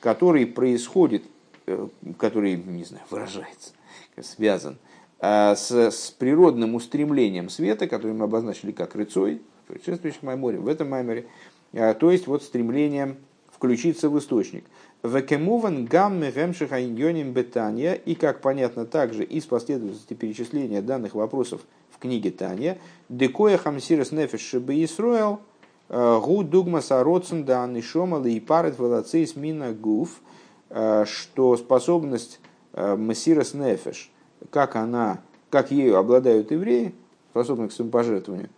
который 0.00 0.46
происходит, 0.46 1.24
э, 1.66 1.88
который, 2.18 2.56
не 2.56 2.84
знаю, 2.84 3.04
выражается, 3.10 3.72
связан 4.20 4.78
э, 5.20 5.54
с, 5.54 5.70
с 5.70 6.10
природным 6.10 6.74
устремлением 6.74 7.48
света, 7.48 7.86
который 7.86 8.12
мы 8.12 8.24
обозначили 8.24 8.72
как 8.72 8.94
рыцой, 8.94 9.40
предшествующих 9.68 10.22
Майморе, 10.22 10.58
в 10.58 10.68
этом 10.68 10.90
Майморе, 10.90 11.26
э, 11.72 11.94
то 11.94 12.10
есть 12.10 12.26
вот 12.26 12.42
стремлением 12.42 13.16
включиться 13.52 14.08
в 14.08 14.18
источник. 14.18 14.64
Векемуван 15.02 15.86
гамме 15.86 16.30
гемшиха 16.30 16.84
иньоним 16.84 17.32
бетания, 17.32 17.94
и 17.94 18.14
как 18.14 18.40
понятно 18.40 18.84
также 18.84 19.24
из 19.24 19.46
последовательности 19.46 20.12
перечисления 20.14 20.82
данных 20.82 21.14
вопросов 21.14 21.62
в 21.90 21.98
книге 21.98 22.30
Таня, 22.30 22.78
декоя 23.08 23.56
хамсирас 23.56 24.12
нефеш 24.12 24.40
шебе 24.40 24.84
Исруэл, 24.84 25.40
гу 25.88 26.42
дугма 26.42 26.82
сароцен 26.82 27.44
да 27.44 27.64
анишома 27.64 28.20
и 28.28 28.40
парет 28.40 28.78
велацейс 28.78 29.36
мина 29.36 29.72
гуф, 29.72 30.20
что 30.68 31.56
способность 31.56 32.38
масирас 32.74 33.54
нефеш, 33.54 34.10
как 34.50 34.76
она, 34.76 35.20
как 35.48 35.70
ею 35.70 35.96
обладают 35.96 36.50
евреи, 36.50 36.94
способны 37.30 37.68
к 37.68 37.72
самопожертвованию, 37.72 38.50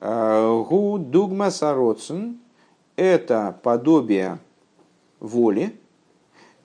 гу 0.00 0.98
дугма 0.98 1.50
сароцен, 1.50 2.38
это 2.96 3.58
подобие 3.62 4.38
воли, 5.20 5.74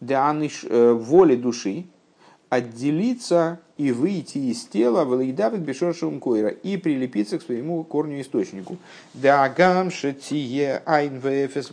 э, 0.02 0.92
воли 0.94 1.36
души, 1.36 1.86
отделиться 2.50 3.60
и 3.78 3.94
выйти 3.94 4.38
из 4.38 4.66
тела 4.66 5.06
Валейдавит 5.06 5.62
Бешоршевым 5.62 6.20
Койра 6.20 6.50
и 6.50 6.76
прилепиться 6.76 7.40
к 7.40 7.44
своему 7.44 7.84
корню 7.86 8.20
источнику. 8.20 8.78
Да 9.14 9.48
гамше 9.48 10.12
тие 10.12 10.82
айн 10.86 11.20
вэфэс 11.20 11.72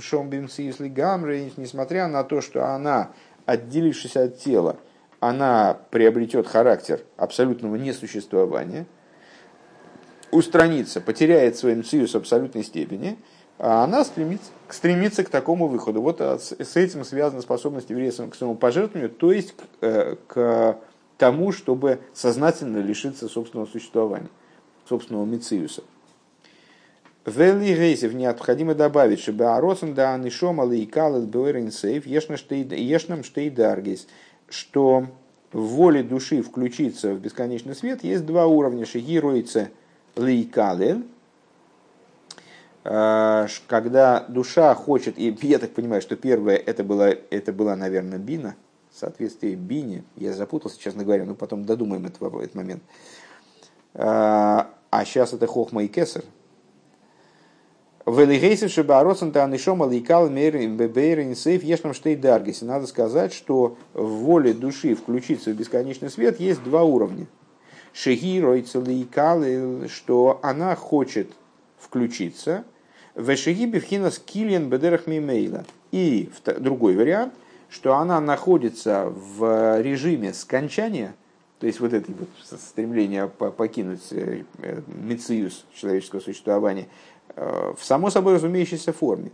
шомбим 0.00 0.48
сисли 0.48 0.88
гамры, 0.88 1.52
несмотря 1.58 2.08
на 2.08 2.24
то, 2.24 2.40
что 2.40 2.74
она, 2.74 3.10
отделившись 3.44 4.16
от 4.16 4.38
тела, 4.38 4.76
она 5.20 5.76
приобретет 5.90 6.46
характер 6.46 7.02
абсолютного 7.18 7.76
несуществования, 7.76 8.86
устранится, 10.30 11.02
потеряет 11.02 11.58
свой 11.58 11.74
мциус 11.74 12.14
абсолютной 12.14 12.64
степени– 12.64 13.18
а 13.58 13.82
она 13.82 14.04
стремится, 14.04 14.50
стремится 14.68 15.24
к 15.24 15.30
такому 15.30 15.66
выходу. 15.66 16.00
Вот 16.00 16.20
а, 16.20 16.38
с 16.38 16.76
этим 16.76 17.04
связана 17.04 17.42
способность 17.42 17.90
еврея 17.90 18.12
к 18.12 18.34
своему 18.34 18.54
пожертвованию, 18.54 19.10
то 19.10 19.32
есть 19.32 19.54
к, 19.56 19.62
э, 19.80 20.16
к 20.28 20.78
тому, 21.16 21.50
чтобы 21.52 21.98
сознательно 22.14 22.78
лишиться 22.78 23.28
собственного 23.28 23.66
существования, 23.66 24.28
собственного 24.88 25.24
мициуса. 25.24 25.82
Вели 27.26 27.74
Гейсев 27.74 28.14
необходимо 28.14 28.74
добавить, 28.74 29.20
чтобы 29.20 29.46
Аросен 29.46 29.92
да 29.92 30.14
Анишома 30.14 30.64
Лейкал 30.64 31.20
Сейф 31.70 32.06
Ешнам 32.06 33.24
Штейдаргис, 33.24 34.06
что 34.48 35.08
в 35.52 35.60
воле 35.60 36.02
души 36.02 36.42
включиться 36.42 37.12
в 37.12 37.20
бесконечный 37.20 37.74
свет 37.74 38.04
есть 38.04 38.24
два 38.24 38.46
уровня. 38.46 38.86
Шигируется 38.86 39.68
Лейкалель, 40.16 41.02
Э, 41.02 41.17
когда 42.88 44.24
душа 44.28 44.74
хочет, 44.74 45.18
и 45.18 45.36
я 45.42 45.58
так 45.58 45.72
понимаю, 45.72 46.00
что 46.00 46.16
первое 46.16 46.56
это 46.56 46.82
была, 46.82 47.10
это 47.10 47.52
была, 47.52 47.76
наверное, 47.76 48.18
бина, 48.18 48.56
в 48.90 48.98
соответствии 48.98 49.54
бине, 49.54 50.04
я 50.16 50.32
запутался, 50.32 50.80
честно 50.80 51.04
говоря, 51.04 51.26
но 51.26 51.34
потом 51.34 51.66
додумаем 51.66 52.06
этот, 52.06 52.22
этот 52.22 52.54
момент. 52.54 52.82
Э, 53.92 54.00
а 54.90 55.04
сейчас 55.04 55.34
это 55.34 55.46
хохма 55.46 55.84
и 55.84 55.88
кесар. 55.88 56.24
Велигейсев 58.06 58.70
шибаросан 58.70 59.32
танишом 59.32 59.82
аликал 59.82 60.30
бебейрин 60.30 61.36
сейф 61.36 61.62
ешнам 61.62 61.92
штейдаргис. 61.92 62.62
Надо 62.62 62.86
сказать, 62.86 63.34
что 63.34 63.76
в 63.92 64.08
воле 64.08 64.54
души 64.54 64.94
включиться 64.94 65.50
в 65.50 65.56
бесконечный 65.56 66.08
свет 66.08 66.40
есть 66.40 66.64
два 66.64 66.84
уровня. 66.84 67.26
Шеги 67.92 68.40
ройцеликал, 68.40 69.44
что 69.88 70.40
она 70.42 70.74
хочет 70.74 71.32
включиться– 71.78 72.64
Вешеги 73.18 73.66
бифхинас 73.66 74.20
килиан 74.20 74.70
бедерах 74.70 75.08
мимейла. 75.08 75.64
И 75.90 76.30
другой 76.58 76.94
вариант, 76.94 77.34
что 77.68 77.96
она 77.96 78.20
находится 78.20 79.06
в 79.06 79.82
режиме 79.82 80.32
скончания, 80.32 81.16
то 81.58 81.66
есть 81.66 81.80
вот 81.80 81.92
это 81.92 82.12
вот 82.12 82.28
стремление 82.60 83.26
покинуть 83.26 84.06
э, 84.12 84.44
мециус 84.86 85.64
человеческого 85.74 86.20
существования, 86.20 86.86
э, 87.34 87.74
в 87.76 87.84
само 87.84 88.10
собой 88.10 88.34
разумеющейся 88.34 88.92
форме. 88.92 89.32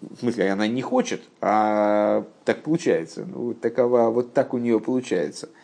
В 0.00 0.18
смысле, 0.18 0.50
она 0.50 0.66
не 0.66 0.82
хочет, 0.82 1.22
а 1.40 2.26
так 2.44 2.64
получается. 2.64 3.24
Ну, 3.24 3.54
такова, 3.54 4.10
вот 4.10 4.34
так 4.34 4.52
у 4.52 4.58
нее 4.58 4.80
получается– 4.80 5.48
Э, 5.58 5.63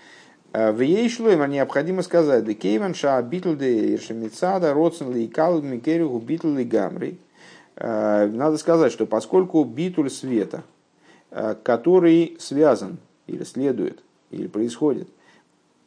в 0.52 0.80
ей 0.80 1.08
шлоймер 1.08 1.48
необходимо 1.48 2.02
сказать, 2.02 2.44
да 2.44 2.54
кейван 2.54 2.94
ша 2.94 3.22
битл 3.22 3.54
де 3.54 3.94
иршемицада 3.94 4.74
родсен 4.74 5.12
ли 5.12 5.28
кал 5.28 5.62
микериху 5.62 6.18
битл 6.18 6.48
ли 6.48 6.64
гамри. 6.64 7.18
Э, 7.76 8.26
надо 8.26 8.58
сказать, 8.58 8.92
что 8.92 9.06
поскольку 9.06 9.64
битуль 9.64 10.10
света, 10.10 10.64
э, 11.30 11.54
который 11.62 12.36
связан 12.38 12.98
или 13.26 13.44
следует, 13.44 14.02
или 14.30 14.48
происходит, 14.48 15.08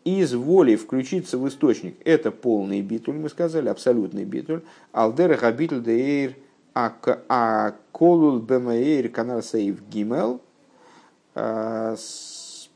из 0.03 0.33
воли 0.33 0.75
включиться 0.75 1.37
в 1.37 1.47
источник, 1.47 1.95
это 2.03 2.31
полный 2.31 2.81
битуль, 2.81 3.15
мы 3.15 3.29
сказали, 3.29 3.69
абсолютный 3.69 4.25
битуль. 4.25 4.61
Алдереха 4.91 5.51
битуль 5.51 5.83
де 5.83 5.91
эйр 5.91 6.35
а 6.73 7.75
колул 7.91 8.39
бемаэйр 8.39 9.09
канар 9.09 9.43
сейв 9.43 9.87
гимел 9.87 10.41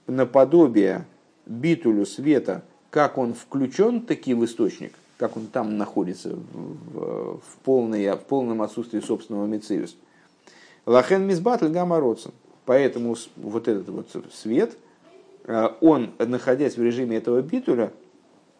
наподобие 0.05 1.05
битулю 1.47 2.05
света, 2.05 2.63
как 2.89 3.17
он 3.17 3.33
включен 3.33 4.01
таки 4.01 4.33
в 4.33 4.43
источник, 4.45 4.93
как 5.17 5.37
он 5.37 5.47
там 5.47 5.77
находится 5.77 6.35
в, 6.35 7.37
в, 7.37 7.57
полной, 7.63 8.11
в 8.13 8.21
полном 8.21 8.61
отсутствии 8.61 8.99
собственного 8.99 9.45
мециус. 9.45 9.95
Лахен 10.85 11.25
мизбатль 11.25 11.67
гамароцен. 11.67 12.31
Поэтому 12.65 13.15
вот 13.37 13.67
этот 13.67 13.87
вот 13.89 14.07
свет, 14.33 14.77
э, 15.45 15.69
он, 15.79 16.11
находясь 16.19 16.75
в 16.75 16.83
режиме 16.83 17.17
этого 17.17 17.41
битуля, 17.41 17.93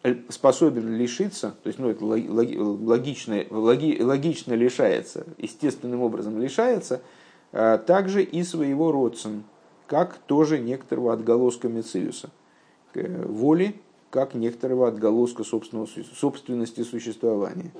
э, 0.02 0.14
способен 0.30 0.96
лишиться, 0.96 1.54
то 1.62 1.66
есть 1.66 1.78
ну, 1.78 1.90
это 1.90 2.04
логично, 2.04 3.44
логи, 3.50 4.00
логично 4.00 4.54
лишается, 4.54 5.26
естественным 5.36 6.00
образом 6.00 6.40
лишается, 6.40 7.02
э, 7.52 7.78
также 7.86 8.22
и 8.22 8.42
своего 8.44 8.92
родственника, 8.92 9.44
как 9.86 10.18
тоже 10.18 10.58
некоторого 10.58 11.12
отголоска 11.12 11.68
Мециуса 11.68 12.30
воли 12.94 13.74
как 14.10 14.34
некоторого 14.34 14.88
отголоска 14.88 15.44
собственного, 15.44 15.88
собственности 16.14 16.82
существования. 16.82 17.70